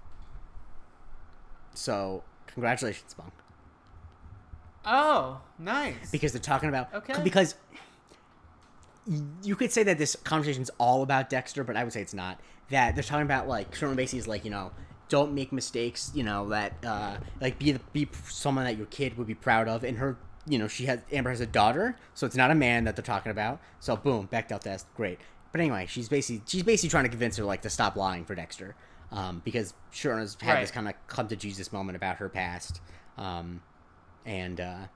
[1.75, 3.33] So, congratulations, Monk.
[4.85, 6.11] Oh, nice.
[6.11, 7.21] because they're talking about Okay.
[7.23, 7.57] because
[9.43, 12.15] you could say that this conversation is all about Dexter, but I would say it's
[12.15, 12.41] not.
[12.71, 14.71] That they're talking about like Sherman Basie's like you know
[15.09, 19.17] don't make mistakes, you know that uh, like be the, be someone that your kid
[19.19, 22.27] would be proud of, and her you know she has Amber has a daughter, so
[22.27, 23.61] it's not a man that they're talking about.
[23.81, 25.19] So boom, Bechdel test, great.
[25.53, 28.35] But anyway, she's basically she's basically trying to convince her like to stop lying for
[28.35, 28.75] Dexter,
[29.13, 32.81] um, because Sharona's had this kind of come to Jesus moment about her past,
[33.17, 33.63] um,
[34.27, 34.87] and uh,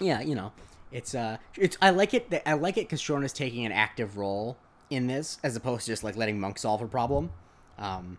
[0.00, 0.52] yeah, you know,
[0.92, 2.30] it's uh, it's I like it.
[2.30, 4.56] That, I like it because Sharona's taking an active role
[4.90, 7.30] in this as opposed to just like letting Monk solve her problem.
[7.78, 8.18] Um,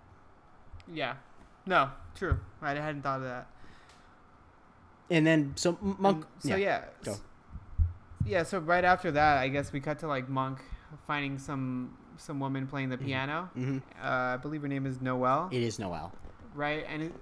[0.93, 1.15] yeah.
[1.65, 2.39] No, true.
[2.61, 3.47] I hadn't thought of that.
[5.09, 6.25] and then so Monk.
[6.39, 6.85] So yeah.
[7.03, 7.15] go.
[8.25, 10.59] Yeah, so right after that, I guess we cut to like Monk
[11.07, 13.49] finding some some woman playing the piano.
[13.53, 16.11] hmm Uh, I believe her name is Noelle, It is Noel.
[16.53, 16.85] right?
[16.89, 17.13] And it,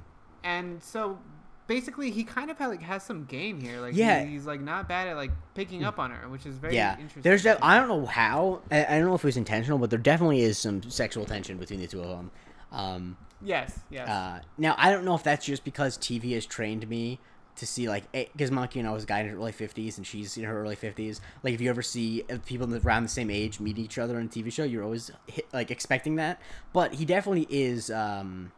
[0.43, 1.19] and so
[1.67, 3.79] basically he kind of had, like has some game here.
[3.79, 4.23] Like Yeah.
[4.25, 6.93] he- he's like not bad at like picking up on her, which is very yeah,
[6.93, 7.21] interesting.
[7.21, 7.59] there's that.
[7.63, 8.61] I don't know how.
[8.71, 11.57] I, I don't know if it was intentional, but there definitely is some sexual tension
[11.57, 12.31] between the two of them.
[12.71, 14.09] Um, Yes, yes.
[14.09, 17.19] uh, now I don't know if that's just because TV has trained me
[17.55, 20.05] to see like because Monkey you know was a guy in her early fifties and
[20.05, 21.21] she's in her early fifties.
[21.43, 24.25] Like if you ever see uh, people around the same age meet each other on
[24.25, 26.41] a TV show, you're always hit, like expecting that.
[26.73, 27.91] But he definitely is.
[27.91, 28.51] Um,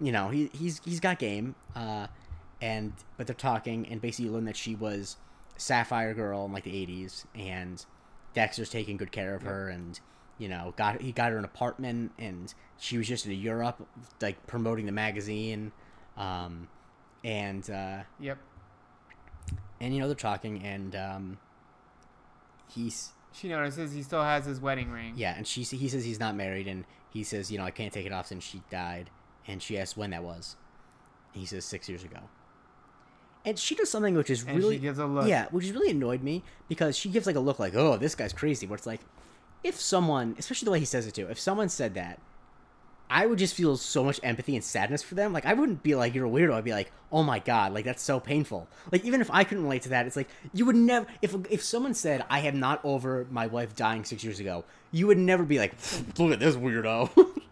[0.00, 1.54] you know he he's he's got game.
[1.74, 2.06] Uh,
[2.60, 5.16] and but they're talking and basically you learn that she was
[5.56, 7.84] Sapphire Girl in like the eighties and
[8.34, 10.00] Dexter's taking good care of her and
[10.38, 13.86] you know got he got her an apartment and she was just in Europe
[14.20, 15.72] like promoting the magazine
[16.16, 16.68] um
[17.24, 18.38] and uh yep.
[19.80, 21.38] and you know they're talking and um
[22.72, 25.14] he's She notices he still has his wedding ring.
[25.16, 27.92] yeah and she he says he's not married and he says you know I can't
[27.92, 29.10] take it off since she died
[29.46, 30.56] and she asks when that was
[31.34, 32.20] and he says 6 years ago
[33.44, 35.26] and she does something which is And really she gives a look.
[35.26, 38.14] Yeah, which has really annoyed me because she gives like a look like, "Oh, this
[38.16, 39.00] guy's crazy." where it's like,
[39.64, 42.20] if someone, especially the way he says it too, if someone said that,
[43.10, 45.32] I would just feel so much empathy and sadness for them.
[45.32, 47.86] Like I wouldn't be like, "You're a weirdo." I'd be like, "Oh my god, like
[47.86, 50.76] that's so painful." Like even if I couldn't relate to that, it's like you would
[50.76, 51.06] never.
[51.22, 55.06] If if someone said, "I am not over my wife dying six years ago," you
[55.06, 55.74] would never be like,
[56.18, 57.10] "Look at this weirdo."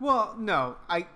[0.00, 1.06] Well, no, I.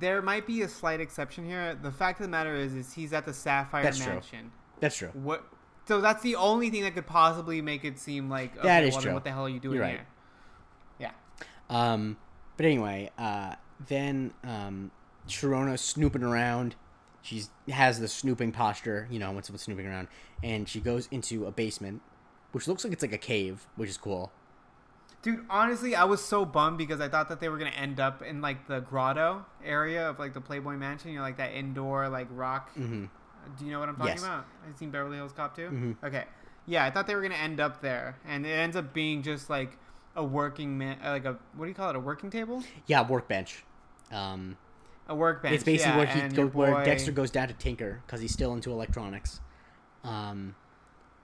[0.00, 1.74] There might be a slight exception here.
[1.80, 4.14] The fact of the matter is, is he's at the Sapphire That's true.
[4.14, 4.50] Mansion.
[4.80, 5.10] that's true.
[5.12, 5.44] What?
[5.86, 8.94] So that's the only thing that could possibly make it seem like okay, That is
[8.94, 9.14] well, true.
[9.14, 9.90] What the hell are you doing You're right.
[9.90, 10.06] here?
[10.98, 11.10] Yeah.
[11.68, 12.16] Um,
[12.56, 13.56] but anyway, uh,
[13.86, 14.90] then um,
[15.28, 16.76] Sharona's snooping around.
[17.22, 20.08] She's has the snooping posture, you know, when someone's snooping around,
[20.42, 22.02] and she goes into a basement,
[22.52, 24.30] which looks like it's like a cave, which is cool.
[25.22, 28.22] Dude, honestly, I was so bummed because I thought that they were gonna end up
[28.22, 31.10] in like the grotto area of like the Playboy Mansion.
[31.12, 32.70] You know, like that indoor like rock.
[32.74, 33.06] hmm
[33.58, 34.22] Do you know what I'm talking Yes.
[34.22, 34.44] about?
[34.62, 35.68] Have you seen Beverly Hills Cop 2?
[35.70, 35.96] Mhm.
[36.06, 36.24] Okay.
[36.66, 39.50] Yeah, I thought they were gonna end up there, and it ends up being just
[39.50, 39.76] like
[40.16, 41.96] a working man, uh, like a what do you call it?
[41.96, 42.62] A working table?
[42.86, 43.64] Yeah, workbench.
[44.10, 44.56] Um,
[45.08, 45.54] A workbench.
[45.54, 48.32] it's basically yeah, where he go, your where Dexter goes down to tinker because he's
[48.32, 49.40] still into electronics.
[50.04, 50.54] Um,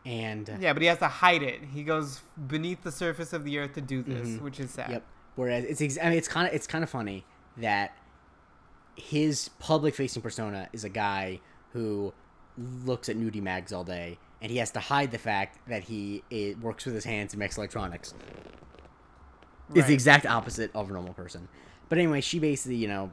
[0.04, 1.62] and Yeah, but he has to hide it.
[1.72, 4.40] He goes beneath the surface of the earth to do this, Mhm.
[4.42, 4.90] which is sad.
[4.90, 5.04] Yep.
[5.36, 7.24] Whereas it's ex- I mean, it's kind of it's kind of funny
[7.56, 7.96] that
[8.96, 11.40] his public facing persona is a guy
[11.72, 12.12] who
[12.84, 16.22] looks at nudie mags all day, and he has to hide the fact that he
[16.30, 18.14] it works with his hands and makes electronics.
[19.74, 21.48] It's the exact opposite of a normal person.
[21.88, 23.10] But anyway, she basically you know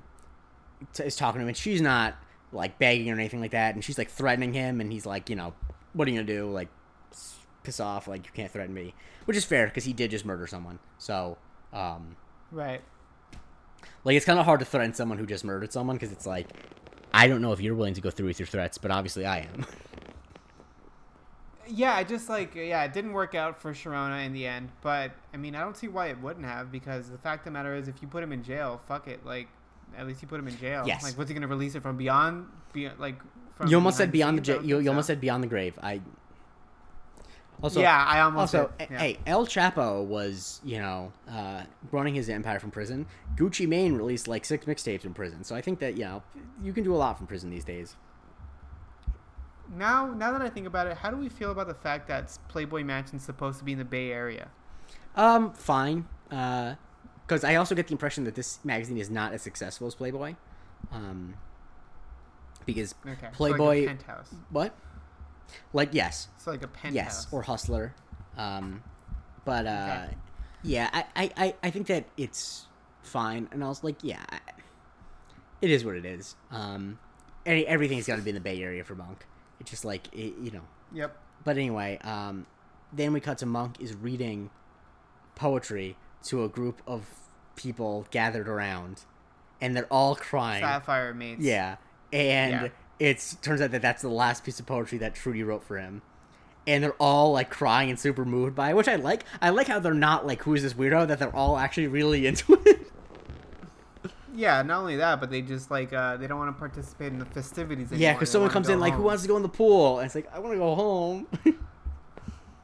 [0.93, 2.16] t- is talking to him, and she's not
[2.51, 5.36] like begging or anything like that, and she's like threatening him, and he's like, you
[5.36, 5.53] know,
[5.93, 6.49] what are you gonna do?
[6.49, 6.70] Like,
[7.64, 8.93] piss off, like you can't threaten me,
[9.26, 10.80] which is fair because he did just murder someone.
[10.97, 11.38] So,
[11.74, 12.16] um,
[12.51, 12.82] Right.
[14.03, 16.47] like it's kind of hard to threaten someone who just murdered someone because it's like,
[17.14, 19.39] I don't know if you're willing to go through with your threats, but obviously I
[19.39, 19.66] am.
[21.70, 25.12] Yeah, I just like yeah, it didn't work out for Sharona in the end, but
[25.34, 27.76] I mean, I don't see why it wouldn't have because the fact of the matter
[27.76, 29.49] is, if you put him in jail, fuck it, like
[29.97, 30.84] at least you put him in jail.
[30.86, 31.03] Yes.
[31.03, 32.47] Like, what's he gonna release it from beyond?
[32.72, 33.20] Be like.
[33.55, 34.49] From you almost said beyond the scenes?
[34.49, 35.78] I j- don't you, you almost said beyond the grave.
[35.82, 35.99] I
[37.62, 38.53] also yeah, I almost.
[38.55, 38.99] also yeah.
[38.99, 43.05] hey El Chapo was you know uh, running his empire from prison.
[43.36, 46.24] Gucci Mane released like six mixtapes in prison, so I think that you know
[46.64, 47.95] you can do a lot from prison these days.
[49.76, 52.38] Now, now that I think about it, how do we feel about the fact that
[52.47, 54.47] Playboy Mansion's supposed to be in the Bay Area?
[55.16, 56.08] Um, fine.
[56.30, 60.36] Because I also get the impression that this magazine is not as successful as Playboy.
[60.93, 61.34] Um,
[62.66, 63.28] because Okay.
[63.30, 64.34] so Playboy- like penthouse.
[64.51, 64.74] what?
[65.73, 66.93] Like yes, So like a penthouse.
[66.95, 67.93] yes, or Hustler.
[68.37, 68.83] Um,
[69.45, 70.15] but uh, Okay.
[70.63, 72.65] yeah, I, I, I, I think that it's
[73.01, 74.39] fine, and I was like, yeah, I,
[75.61, 76.35] it is what it is.
[76.51, 76.99] Um,
[77.45, 79.25] any, everything's got to be in the Bay Area for Monk.
[79.59, 80.63] It's just like it, you know.
[80.93, 81.17] Yep.
[81.43, 82.45] But anyway, um,
[82.93, 84.49] then we cut to Monk is reading
[85.35, 87.07] poetry to a group of
[87.55, 89.03] people gathered around,
[89.61, 90.63] and they're all crying.
[90.63, 91.41] Sapphire mates.
[91.43, 91.77] Yeah,
[92.11, 92.67] and Yeah.
[92.99, 96.01] It's turns out that that's the last piece of poetry that Trudy wrote for him,
[96.65, 99.23] and they're all like crying and super moved by it, which I like.
[99.41, 102.25] I like how they're not like who is this weirdo that they're all actually really
[102.27, 102.91] into it.
[104.35, 107.17] Yeah, not only that, but they just like uh, they don't want to participate in
[107.19, 107.91] the festivities.
[107.91, 109.97] yeah, because someone comes in like, who wants to go in the pool?
[109.99, 111.27] And it's like, I want to go home.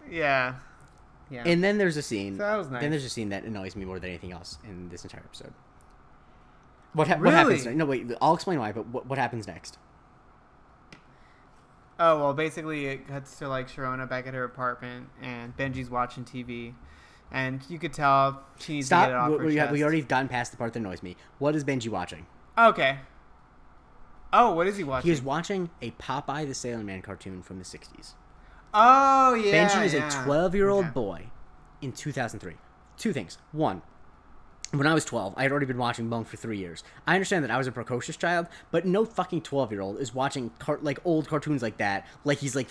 [0.09, 0.55] Yeah.
[1.31, 1.41] Yeah.
[1.45, 2.35] and then there's a scene.
[2.35, 2.81] So that was nice.
[2.81, 5.53] Then there's a scene that annoys me more than anything else in this entire episode.
[6.93, 7.65] What, ha- what happens?
[7.65, 7.75] Really?
[7.75, 8.05] No, wait.
[8.21, 8.71] I'll explain why.
[8.73, 9.79] But what, what happens next?
[11.99, 16.23] Oh well, basically it cuts to like Sharona back at her apartment, and Benji's watching
[16.25, 16.73] TV,
[17.31, 19.21] and you could tell she needs to get it Stop.
[19.23, 19.71] off We, her we, chest.
[19.71, 21.15] we already gotten past the part that annoys me.
[21.39, 22.25] What is Benji watching?
[22.57, 22.99] Okay.
[24.31, 25.07] Oh, what is he watching?
[25.09, 28.13] He is watching a Popeye the Sailor Man cartoon from the 60s.
[28.73, 29.67] Oh yeah.
[29.67, 30.07] Benji is yeah.
[30.21, 30.93] a 12 year old Okay.
[30.93, 31.25] boy
[31.81, 32.55] in 2003.
[32.97, 33.37] Two things.
[33.51, 33.81] One,
[34.73, 36.83] when I was 12, I had already been watching Monk for three years.
[37.05, 40.13] I understand that I was a precocious child, but no fucking 12 year old is
[40.13, 42.05] watching car- like old cartoons like that.
[42.23, 42.67] Like he's like,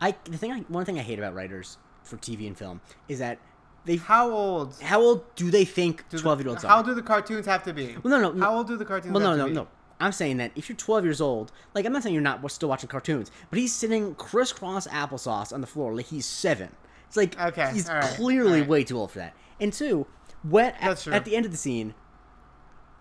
[0.00, 3.18] I the thing I, one thing I hate about writers for TV and film is
[3.18, 3.38] that
[3.84, 4.76] they How old?
[4.80, 7.96] how old do they think 12 year olds How do the cartoons have to be?
[8.02, 8.44] Well, no, no, no.
[8.44, 9.54] How old do the cartoons Well, no, have no, to be?
[9.56, 9.68] no.
[10.00, 12.68] I'm saying that if you're 12 years old, like I'm not saying you're not still
[12.68, 16.70] watching cartoons, but he's sitting crisscross applesauce on the floor like he's seven.
[17.06, 18.68] It's like Okay, he's right, clearly right.
[18.68, 19.34] way too old for that.
[19.60, 20.06] And two,
[20.48, 21.94] when at, at the end of the scene,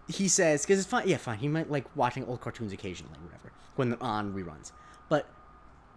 [0.08, 1.08] he says because it's fine.
[1.08, 1.40] Yeah, fine.
[1.40, 4.72] He might like watching old cartoons occasionally, whatever, when they're on reruns.
[5.10, 5.30] But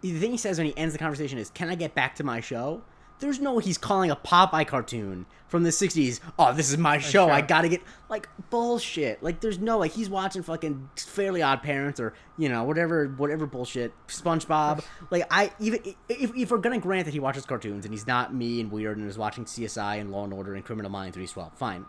[0.01, 2.23] the thing he says when he ends the conversation is, "Can I get back to
[2.23, 2.83] my show?"
[3.19, 6.19] There's no he's calling a Popeye cartoon from the '60s.
[6.37, 7.29] Oh, this is my show.
[7.29, 9.23] I gotta get like bullshit.
[9.23, 13.45] Like there's no like he's watching fucking Fairly Odd Parents or you know whatever whatever
[13.45, 14.83] bullshit SpongeBob.
[15.09, 18.33] Like I even if, if we're gonna grant that he watches cartoons and he's not
[18.33, 21.21] me and weird and is watching CSI and Law and Order and Criminal Minds when
[21.21, 21.85] he's 12, fine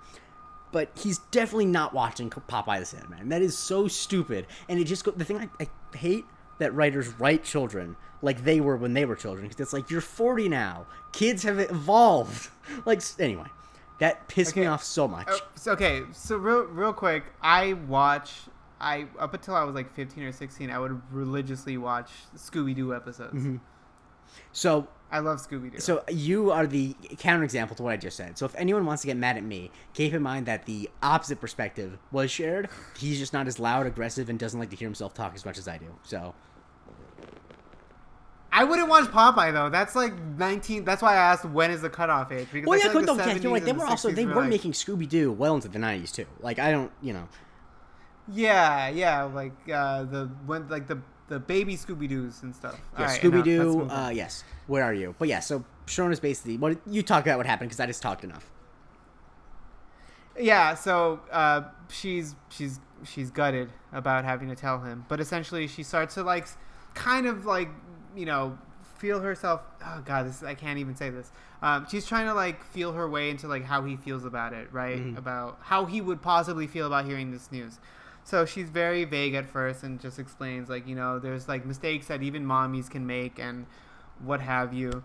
[0.73, 3.29] but he's definitely not watching Popeye the Sandman.
[3.29, 4.47] That is so stupid.
[4.69, 6.25] And it just go, the thing I, I hate
[6.59, 10.01] that writers write children like they were when they were children because it's like you're
[10.01, 10.87] 40 now.
[11.13, 12.51] Kids have evolved.
[12.85, 13.47] Like anyway,
[13.99, 15.31] that pissed me off so much.
[15.55, 18.33] So, okay, so real, real quick, I watch.
[18.79, 22.95] I up until I was like 15 or 16, I would religiously watch Scooby Doo
[22.95, 23.33] episodes.
[23.33, 23.57] Mm-hmm.
[24.53, 25.81] So I love Scooby Doo.
[25.81, 28.37] So you are the counterexample to what I just said.
[28.37, 31.41] So if anyone wants to get mad at me, keep in mind that the opposite
[31.41, 32.69] perspective was shared.
[32.99, 35.57] He's just not as loud, aggressive, and doesn't like to hear himself talk as much
[35.59, 35.87] as I do.
[36.03, 36.35] So
[38.51, 39.69] I wouldn't watch Popeye though.
[39.71, 40.85] That's like 19.
[40.85, 42.49] That's why I asked when is the cutoff age.
[42.53, 43.65] Because Well, yeah, like the yeah, you're right.
[43.65, 46.27] They were the also they were like- making Scooby Doo well into the '90s too.
[46.41, 47.29] Like I don't, you know,
[48.33, 52.81] Yeah, yeah, like uh, the when like the the baby Scooby Doo's and stuff.
[52.95, 53.45] yeah, Alright, Scooby.
[53.45, 53.83] Doo.
[53.91, 55.15] Uh, yes, where are you?
[55.19, 58.01] But yeah, so Sharon is basically what you talk about what happened because I just
[58.03, 58.51] talked enough.
[60.39, 65.83] Yeah, so uh, she's she's she's gutted about having to tell him, but essentially she
[65.83, 66.47] starts to like,
[66.95, 67.69] kind of like
[68.19, 68.59] you know
[68.99, 69.63] feel herself.
[69.85, 71.31] Oh God, this I can't even say this.
[71.63, 74.73] Um, she's trying to like feel her way into like how he feels about it,
[74.73, 74.99] right?
[74.99, 75.17] Mhm.
[75.17, 77.79] About how he would possibly feel about hearing this news.
[78.25, 82.09] So she's very vague at first and just explains like you know there's like mistakes
[82.09, 83.67] that even mommies can make and
[84.21, 85.05] what have you,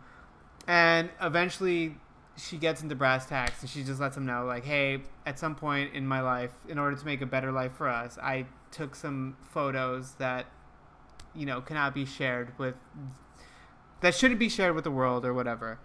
[0.68, 1.96] and eventually
[2.36, 5.54] she gets into brass tacks and she just lets him know like hey at some
[5.54, 8.96] point in my life in order to make a better life for us i took
[8.96, 10.48] some photos that
[11.36, 12.76] you know cannot be shared with
[14.04, 15.80] that shouldn't be shared with the world or whatever.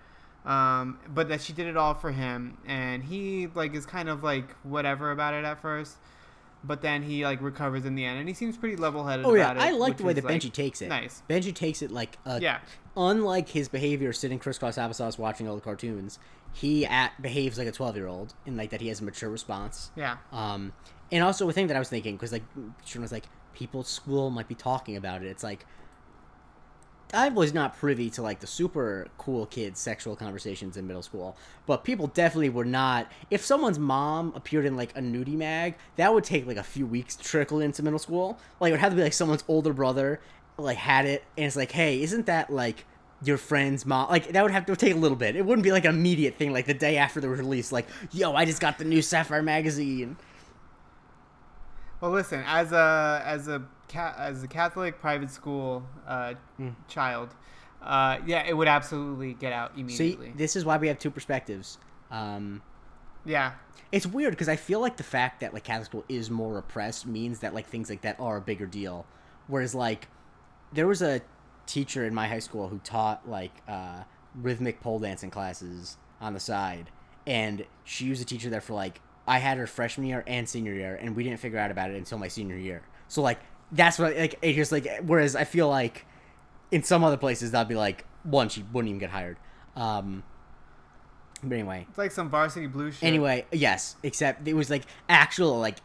[0.44, 2.58] Um, but that she did it all for him.
[2.66, 5.96] And he like is kind of like whatever about it at first.
[6.64, 8.18] But then he like recovers in the end.
[8.18, 10.40] And he seems pretty level-headed Oh yeah, about it I like the way that like,
[10.40, 10.88] Benji takes it.
[10.88, 11.22] nice.
[11.30, 12.58] Benji takes it like a yeah.
[12.96, 16.18] unlike his behavior sitting crisscross applesauce watching all the cartoons,
[16.52, 19.30] he at, behaves like a 12 year old in like that he has a mature
[19.30, 19.92] response.
[19.96, 20.16] yeah.
[20.32, 20.72] Um,
[21.12, 22.42] and also a thing that I was thinking because like
[22.84, 23.24] Sharon was like
[23.58, 25.26] people at school might be talking about it.
[25.26, 25.66] It's like
[27.12, 31.36] I was not privy to like the super cool kids sexual conversations in middle school,
[31.66, 33.10] but people definitely were not.
[33.30, 36.86] If someone's mom appeared in like a nudie mag, that would take like a few
[36.86, 38.38] weeks to trickle into middle school.
[38.60, 40.20] Like it would have to be like someone's older brother
[40.58, 42.84] like had it, and it's like, hey, isn't that like
[43.22, 44.10] your friend's mom?
[44.10, 45.36] Like that would have to take a little bit.
[45.36, 47.72] It wouldn't be like an immediate thing, like the day after the release.
[47.72, 50.16] Like, yo, I just got the new Sapphire magazine.
[52.00, 53.62] Well, listen, as a as a
[53.96, 56.74] as a Catholic private school uh, Mm.
[56.88, 57.34] child,
[57.82, 60.26] uh, yeah, it would absolutely get out immediately.
[60.28, 61.78] See, this is why we have two perspectives.
[62.10, 62.62] Um,
[63.24, 63.52] yeah,
[63.92, 67.06] it's weird because I feel like the fact that like Catholic school is more repressed
[67.06, 69.06] means that like things like that are a bigger deal.
[69.48, 70.08] Whereas like
[70.72, 71.20] there was a
[71.66, 74.02] teacher in my high school who taught like uh,
[74.34, 76.90] rhythmic pole dancing classes on the side,
[77.26, 80.72] and she was a teacher there for like I had her freshman year and senior
[80.72, 82.82] year, and we didn't figure out about it until my senior year.
[83.08, 83.38] So like
[83.70, 86.06] that's what like it just like whereas I feel like
[86.70, 89.36] in some other places that'd be like one she wouldn't even get hired.
[89.76, 90.22] Um,
[91.42, 93.04] but anyway, it's like some varsity blue shit.
[93.04, 95.76] Anyway, yes, except it was like actual like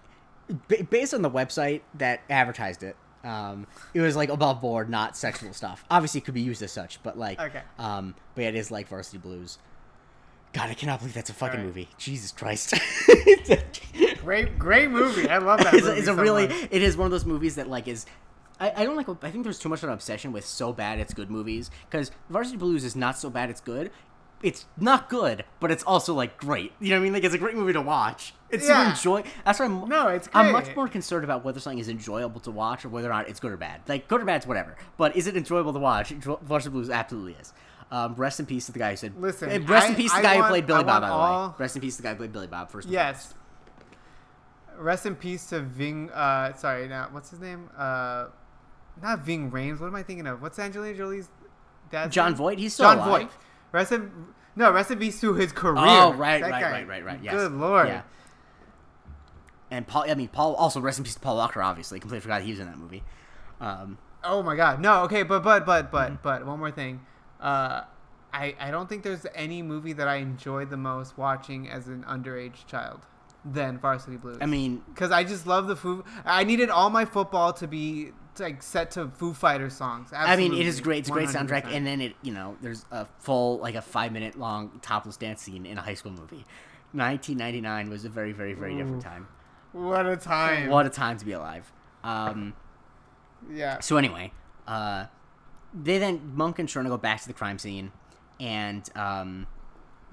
[0.67, 2.95] b- based on the website that advertised it.
[3.23, 5.85] Um, it was like above board, not sexual stuff.
[5.91, 7.61] Obviously, it could be used as such, but like, Okay.
[7.79, 9.59] um, but yeah, it is like Varsity Blues.
[10.53, 11.65] God, I cannot believe that's a fucking Alright.
[11.75, 11.89] movie.
[11.97, 12.73] Jesus Christ!
[14.21, 15.27] great, great movie.
[15.29, 15.73] I love that.
[15.73, 16.67] it's, a, movie it's a so really much.
[16.71, 18.05] it is one of those movies that like is
[18.59, 20.99] I, I don't like I think there's too much of an obsession with so bad
[20.99, 23.89] it's good movies because Varsity Blues is not so bad it's good
[24.43, 27.33] it's not good but it's also like great you know what I mean like it's
[27.33, 28.89] a great movie to watch it's Yeah.
[28.91, 32.39] enjoy that's why I'm No, it's I'm much more concerned about whether something is enjoyable
[32.41, 34.75] to watch or whether or not it's good or bad like good or bad's whatever
[34.97, 37.53] but is it enjoyable to watch Varsity Blues absolutely is
[37.95, 39.13] Um, rest in peace to the guy who said.
[39.21, 41.01] Listen, eh, rest in peace to the guy want- who played Billy I Bob.
[41.03, 42.69] By the all- way, rest in peace to the guy who played Billy Bob.
[42.71, 42.87] First.
[42.89, 43.35] Yes.
[44.77, 46.09] Rest in peace to Ving.
[46.11, 47.69] Uh, sorry, now what's his name?
[47.77, 48.27] Uh,
[49.01, 49.79] not Ving Rhames.
[49.79, 50.41] What am I thinking of?
[50.41, 51.29] What's Angelina Jolie's
[51.91, 52.11] dad?
[52.11, 52.57] Jon Voight.
[52.57, 53.21] He's still Jon alive.
[53.23, 53.31] Voight.
[53.71, 54.11] Rest in
[54.55, 54.71] no.
[54.71, 55.75] Rest in peace to his career.
[55.77, 57.19] Oh, right, That right, guy- right, right, right.
[57.21, 57.35] Yes.
[57.35, 57.87] Good lord.
[57.89, 58.01] Yeah.
[59.69, 60.55] And Paul, I mean, Paul.
[60.55, 61.61] Also, rest in peace to Paul Walker.
[61.61, 63.03] Obviously, completely forgot he was in that movie.
[63.61, 64.79] Um, Oh my god.
[64.79, 65.03] No.
[65.03, 65.21] Okay.
[65.23, 66.15] But but but but Mm-hmm.
[66.23, 67.01] but one more thing.
[67.43, 67.83] Uh,
[68.33, 72.03] I I don't think there's any movie that I enjoyed the most watching as an
[72.07, 73.01] underage child
[73.45, 74.37] than Varsity Blues.
[74.41, 76.03] I mean, because I just love the Foo.
[76.25, 80.09] I needed all my football to be like set to Foo Fighter songs.
[80.13, 80.99] I mean, it is great.
[80.99, 81.75] It's a great soundtrack, 100%.
[81.75, 85.41] and then it, you know, there's a full like a five minute long topless dance
[85.41, 86.45] scene in a high school movie.
[86.93, 89.27] 1999 was a very, very, very different time.
[89.73, 90.69] what a time!
[90.69, 91.71] What a time to be alive.
[92.03, 92.53] Um,
[93.51, 93.79] Yeah.
[93.81, 94.31] so anyway,
[94.67, 95.05] uh,
[95.73, 97.91] they then Monk and Sharona go back to the crime scene,
[98.39, 99.47] and um,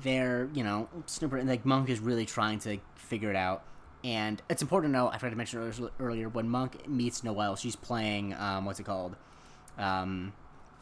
[0.02, 3.64] they're you know snooper and like Monk is really trying to figure it out.
[4.02, 5.08] And it's important to know.
[5.08, 9.14] I forgot to mention earlier- when Monk meets Noelle, she's playing um, what's it called,
[9.76, 10.32] um,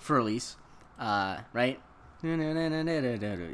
[0.01, 0.57] Für Elise,
[1.01, 1.81] uh, right?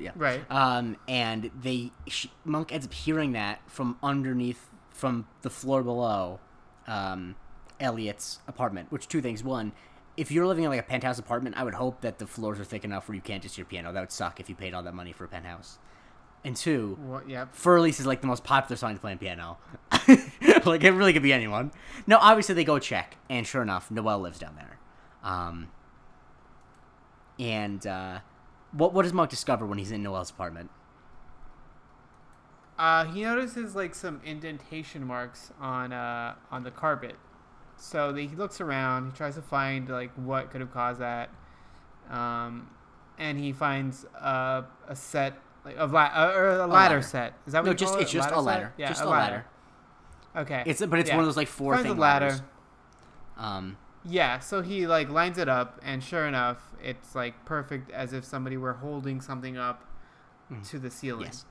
[0.02, 0.12] Yeah.
[0.16, 0.42] Right.
[0.50, 6.40] Um, and they sh Monk ends up hearing that from underneath, from the floor below,
[6.86, 7.34] um,
[7.80, 8.92] Elliot's apartment.
[8.92, 9.72] Which two things: one,
[10.16, 12.64] if you're living in like a penthouse apartment, I would hope that the floors are
[12.64, 13.92] thick enough where you can't just hear piano.
[13.92, 15.78] That would suck if you paid all that money for a penthouse.
[16.44, 17.28] And two, What?
[17.28, 17.54] Yep.
[17.54, 19.56] Für Elise is like the most popular song to play on piano.
[20.66, 21.72] like it really could be anyone.
[22.06, 24.78] No, obviously they go check, and sure enough, Noel lives down there.
[25.22, 25.68] Um,
[27.38, 28.18] and uh,
[28.72, 30.70] what what does Monk discover when he's in Noel's apartment?
[32.78, 37.16] Uh, he notices like some indentation marks on uh on the carpet.
[37.76, 39.06] So the, he looks around.
[39.10, 41.30] He tries to find like what could have caused that.
[42.10, 42.70] Um,
[43.18, 47.02] and he finds uh, a set like of la- uh, or a ladder, ladder.
[47.02, 47.34] set.
[47.46, 48.14] Is that what No, just call it's it?
[48.14, 48.38] just a set?
[48.42, 48.72] ladder.
[48.76, 49.44] Yeah, just a a ladder.
[50.36, 50.62] Okay.
[50.66, 51.16] It's but it's Yeah.
[51.16, 52.26] one of those like four Finds a thing ladder.
[52.26, 52.42] ladders.
[53.36, 58.12] Um, Yeah, so he like lines it up, and sure enough, it's like perfect as
[58.12, 59.84] if somebody were holding something up
[60.52, 60.68] Mhm.
[60.70, 61.26] to the ceiling.
[61.26, 61.46] yes.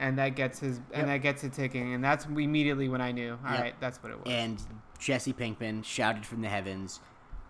[0.00, 0.84] And that gets his Yep.
[0.94, 3.32] and that gets it ticking, and that's immediately when I knew.
[3.44, 3.74] All right, Yep.
[3.80, 4.32] that's what it was.
[4.32, 4.60] And
[4.98, 7.00] Jesse Pinkman shouted from the heavens,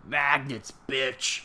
[0.05, 1.45] "Magnets, bitch!"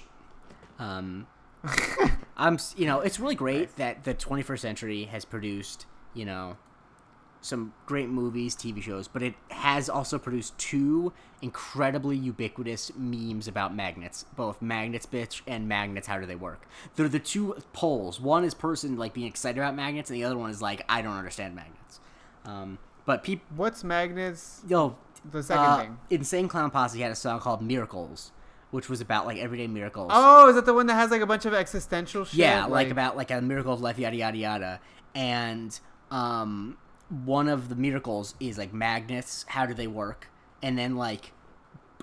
[0.80, 1.28] Um,
[2.38, 6.58] I'm, s- you know, it's really great that the 21st century has produced, you know,
[7.46, 13.76] some great movies, TV shows, but it has also produced two incredibly ubiquitous memes about
[13.76, 16.08] magnets, both magnets, bitch, and magnets.
[16.08, 16.68] How do they work?
[16.96, 18.20] They're the two poles.
[18.20, 21.02] One is person like being excited about magnets, and the other one is like, I
[21.02, 22.00] don't understand magnets.
[22.46, 24.62] Um, but people, What's magnets?
[24.68, 24.98] yo,
[25.30, 25.98] The second uh, thing.
[26.10, 28.32] Insane Clown Posse had a song called Miracles,
[28.72, 30.12] which was about like everyday miracles.
[30.14, 32.40] Oh, is that the one that has like a bunch of existential shit?
[32.40, 34.80] yeah, like, about like a miracle of life, yada yada yada.
[35.14, 35.80] And
[36.12, 36.78] um,
[37.10, 39.46] one of the miracles is like magnets.
[39.50, 40.30] How do they work?
[40.62, 41.32] And then like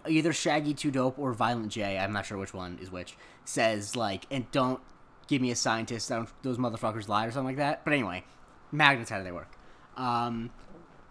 [0.08, 3.96] either Shaggy Two Dope or Violent J, I'm not sure which one is which, says
[3.96, 4.80] like, and don't
[5.26, 6.08] give me a scientist.
[6.42, 7.84] Those motherfuckers lie or something like that.
[7.84, 8.24] But anyway,
[8.70, 9.10] magnets.
[9.10, 9.50] How do they work?
[9.96, 10.50] Um,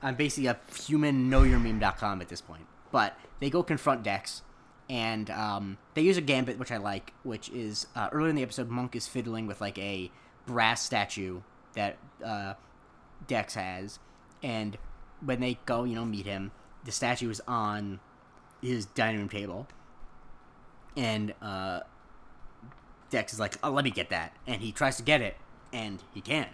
[0.01, 2.65] I'm basically a human knowyourmeme.com at this point.
[2.91, 4.41] But they go confront Dex,
[4.89, 8.43] and um, they use a gambit which I like, which is uh, earlier in the
[8.43, 10.11] episode, Monk is fiddling with like a
[10.45, 11.41] brass statue
[11.73, 12.55] that uh,
[13.27, 13.99] Dex has,
[14.41, 14.77] and
[15.23, 16.51] when they go, you know, meet him,
[16.83, 17.99] the statue is on
[18.61, 19.67] his dining room table,
[20.97, 21.81] and uh,
[23.09, 25.37] Dex is like, "Oh, let me get that," and he tries to get it,
[25.71, 26.49] and he can't.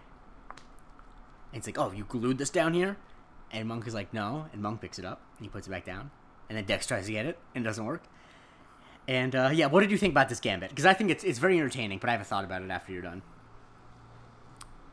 [1.52, 2.98] And it's like, "Oh, you glued this down here?"
[3.52, 5.86] And Monk is like, "No," and Monk picks it up and he puts it back
[5.86, 6.12] down,
[6.50, 8.04] and then Dex tries to get it and it doesn't work.
[9.08, 10.70] And uh, yeah, what did you think about this gambit?
[10.70, 12.92] Because I think it's it's very entertaining, but I have a thought about it after
[12.92, 13.22] you're done.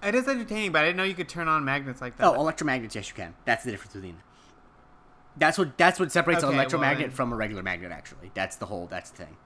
[0.04, 2.26] It is entertaining, but I didn't know you could turn on magnets like that.
[2.26, 3.34] Oh, electromagnets, yes, you can.
[3.44, 4.16] That's the difference between.
[5.36, 7.90] That's what that's what separates Okay, an well electromagnet then- from a regular magnet.
[7.92, 8.86] Actually, that's the whole.
[8.86, 9.36] That's the thing.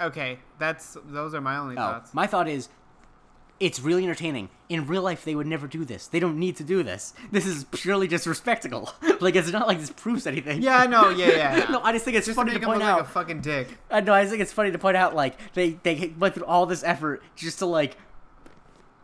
[0.00, 2.12] okay, that's those are my only Oh, thoughts.
[2.14, 2.68] my thought is,
[3.60, 4.48] it's really entertaining.
[4.68, 6.08] In real life, they would never do this.
[6.08, 7.14] They don't need to do this.
[7.30, 8.92] This is purely just for spectacle.
[9.20, 10.60] like it's not like this proves anything.
[10.62, 11.10] Yeah, I know.
[11.10, 11.56] Yeah, yeah.
[11.58, 11.64] yeah.
[11.70, 12.98] no, I just think it's Just funny to to, point out.
[12.98, 13.68] like a fucking dick.
[13.90, 14.12] I know.
[14.12, 15.14] I just think it's funny to point out.
[15.14, 17.96] Like they they went through all this effort just to like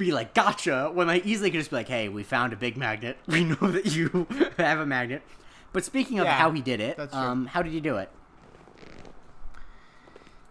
[0.01, 2.77] be like gotcha when they easily could just be like, hey, we found a big
[2.77, 3.17] magnet.
[3.27, 4.27] We know that you
[4.57, 5.23] have a magnet.
[5.73, 8.11] But speaking of Yeah, how he did it, um, how did he do it?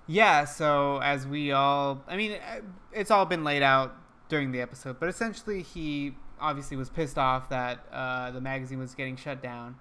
[0.07, 3.95] Yeah, so as we all, I mean, uh, it's all been laid out
[4.27, 8.95] during the episode, but essentially he obviously was pissed off that uh, the magazine was
[8.95, 9.75] getting shut down.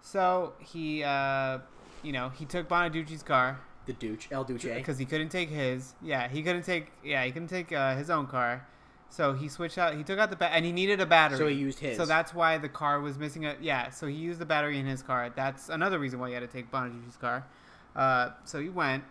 [0.00, 1.58] So he, uh,
[2.02, 4.64] you know, he took Bonaduce's car The Duce, El Duce.
[4.64, 5.94] because he couldn't take his.
[6.02, 6.92] Yeah, he couldn't take.
[7.04, 8.66] Yeah, he couldn't take uh, his own car.
[9.14, 9.94] So he switched out.
[9.94, 11.38] He took out the ba- and he needed a battery.
[11.38, 11.96] So he used his.
[11.96, 13.54] So that's why the car was missing a.
[13.60, 15.30] Yeah, so he used the battery in his car.
[15.36, 17.46] That's another reason why he had to take Bonaduce's car.
[17.94, 19.04] Uh, so he went.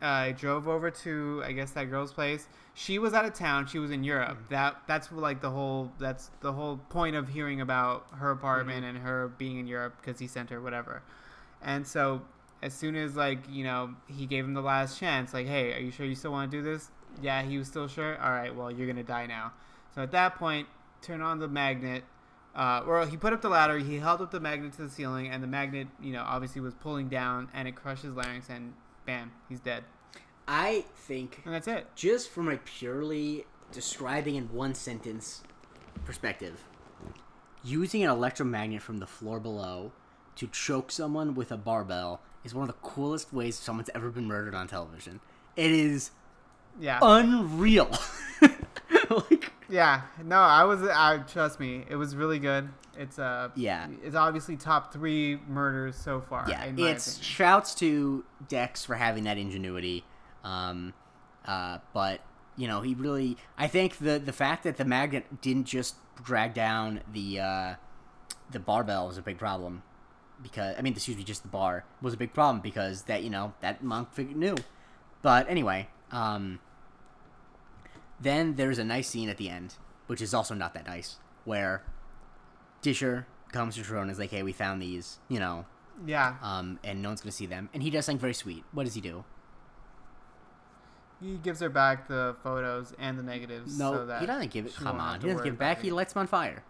[0.00, 2.46] Uh, drove over to I guess that girl's place.
[2.74, 3.66] She was out of town.
[3.66, 4.38] She was in Europe.
[4.44, 4.48] Mm.
[4.50, 8.96] That that's like the whole that's the whole point of hearing about her apartment Mm-hmm.
[8.96, 11.02] and her being in Europe because he sent her whatever.
[11.60, 12.22] And so
[12.62, 15.80] as soon as like you know he gave him the last chance, like hey, are
[15.80, 16.92] you sure you still want to do this?
[17.22, 18.20] Yeah, he was still sure.
[18.20, 19.52] All right, well you're gonna die now.
[19.94, 20.68] So at that point,
[21.02, 22.04] turn on the magnet.
[22.54, 23.78] Uh, or he put up the ladder.
[23.78, 26.74] He held up the magnet to the ceiling, and the magnet, you know, obviously was
[26.74, 28.72] pulling down, and it crushed his larynx, and
[29.06, 29.84] bam, he's dead.
[30.48, 31.86] I think And that's it.
[31.94, 35.42] just from a purely describing in one sentence
[36.04, 36.64] perspective,
[37.62, 39.92] using an electromagnet from the floor below
[40.36, 44.26] to choke someone with a barbell is one of the coolest ways someone's ever been
[44.26, 45.20] murdered on television.
[45.54, 46.10] It is
[46.78, 46.98] Yeah.
[47.02, 47.90] unreal.
[49.10, 50.82] like, Yeah, no, I was.
[50.82, 52.68] I trust me, it was really good.
[52.96, 53.86] It's uh, Yeah.
[54.02, 56.46] it's obviously top three murders so far.
[56.48, 57.22] yeah, it's opinion.
[57.22, 60.04] shouts to Dex for having that ingenuity.
[60.44, 60.94] Um,
[61.44, 62.20] uh, but
[62.56, 63.36] you know, he really.
[63.56, 67.74] I think the the fact that the magnet didn't just drag down the uh,
[68.50, 69.82] the barbell was a big problem.
[70.42, 73.30] Because I mean, excuse me, just the bar was a big problem because that you
[73.30, 74.56] know that monk knew.
[75.22, 76.60] But anyway, um,
[78.20, 79.74] then there's a nice scene at the end,
[80.06, 81.82] which is also not that nice, where
[82.82, 85.66] Disher comes to Sharona and is like, "Hey, we found these," you know,
[86.06, 86.36] yeah.
[86.42, 87.68] um, and no one's gonna see them.
[87.72, 88.64] And he does something very sweet.
[88.72, 89.24] What does he do?
[91.20, 93.78] He gives her back the photos and the negatives.
[93.78, 94.74] No, so that he doesn't give it.
[94.74, 95.80] Come on, he doesn't give it back.
[95.80, 95.94] He it.
[95.94, 96.62] lights them on fire.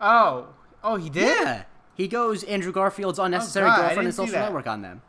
[0.00, 0.48] Oh,
[0.84, 1.26] oh, he did.
[1.26, 5.02] Yeah, he goes Andrew Garfield's unnecessary God, girlfriend and social network on them.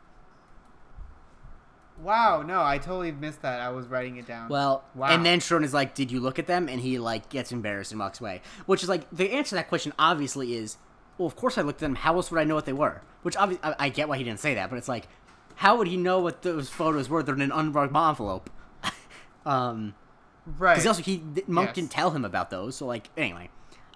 [2.02, 3.60] Wow, no, I totally missed that.
[3.60, 4.48] I was writing it down.
[4.48, 5.08] Well, Wow.
[5.08, 7.90] and then Sharona is like, "Did you look at them?" And he like gets embarrassed
[7.92, 8.40] and walks away.
[8.66, 10.76] Which is like the answer to that question obviously is,
[11.16, 11.96] well, of course I looked at them.
[11.96, 13.02] How else would I know what they were?
[13.22, 15.08] Which obviously I, I get why he didn't say that, but it's like,
[15.56, 17.22] how would he know what those photos were?
[17.24, 18.48] They're in an unmarked envelope.
[19.44, 19.94] um,
[20.58, 20.74] right.
[20.74, 21.74] because also he Monk Yes.
[21.74, 22.76] didn't tell him about those.
[22.76, 23.50] So like anyway,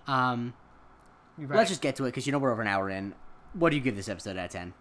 [0.09, 0.55] um,
[1.39, 1.57] right.
[1.59, 3.15] let's just get to it because you know we're over an hour in.
[3.55, 4.75] What do you give this episode out of ten?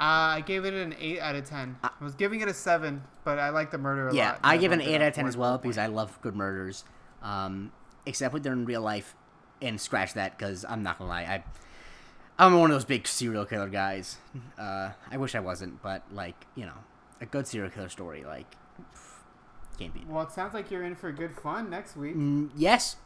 [0.00, 1.76] Uh, I gave it an eight out of ten.
[1.84, 4.40] I was giving it a seven, but I like the murder a Yeah, lot.
[4.42, 5.76] I That give it an eight out of ten as well because.
[5.76, 6.84] I love good murders.
[7.22, 7.70] Um,
[8.06, 9.14] except when they're in real life,
[9.60, 11.44] and scratch that because I'm not gonna lie, I
[12.42, 14.16] I'm one of those big serial killer guys.
[14.58, 16.78] Uh, I wish I wasn't, but like you know,
[17.20, 18.46] a good serial killer story like
[19.78, 20.06] can't beat.
[20.06, 22.16] Well, it sounds like you're in for good fun next week.
[22.16, 22.96] Mm, yes,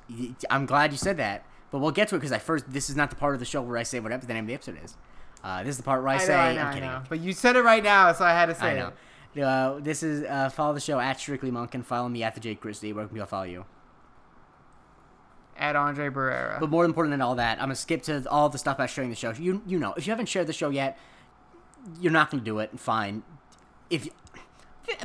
[0.48, 2.94] I'm glad you said that, but we'll get to it because I first this is
[2.94, 4.78] not the part of the show where I say what the name of the episode
[4.84, 4.96] is.
[5.44, 6.88] Uh, this is the part where I, I know, say I know, I'm I kidding.
[6.88, 7.02] know.
[7.08, 8.92] But you said it right now, so I had to say I know.
[9.34, 9.42] it.
[9.42, 12.40] Uh, this is uh, follow the show at Strictly Monk and follow me at the
[12.40, 12.92] Jake Christie.
[12.92, 13.66] Where can people follow you?
[15.56, 16.58] At Andre Barrera.
[16.58, 19.10] But more important than all that, I'm gonna skip to all the stuff about sharing
[19.10, 19.32] the show.
[19.32, 20.98] You you know, if you haven't shared the show yet,
[22.00, 22.78] you're not gonna do it.
[22.80, 23.22] Fine.
[23.90, 24.08] If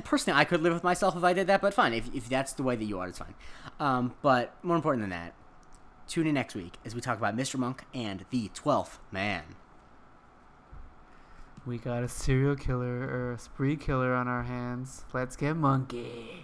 [0.04, 1.94] personally, I could live with myself if I did that, but fine.
[1.94, 3.36] If if that's the way that you are, it's fine.
[3.80, 5.34] Um, but more important than that,
[6.08, 7.58] tune in next week as we talk about Mr.
[7.60, 9.44] Monk and the Twelfth Man.
[11.70, 15.04] We got a serial killer or a spree killer on our hands.
[15.14, 16.42] Let's get monkey.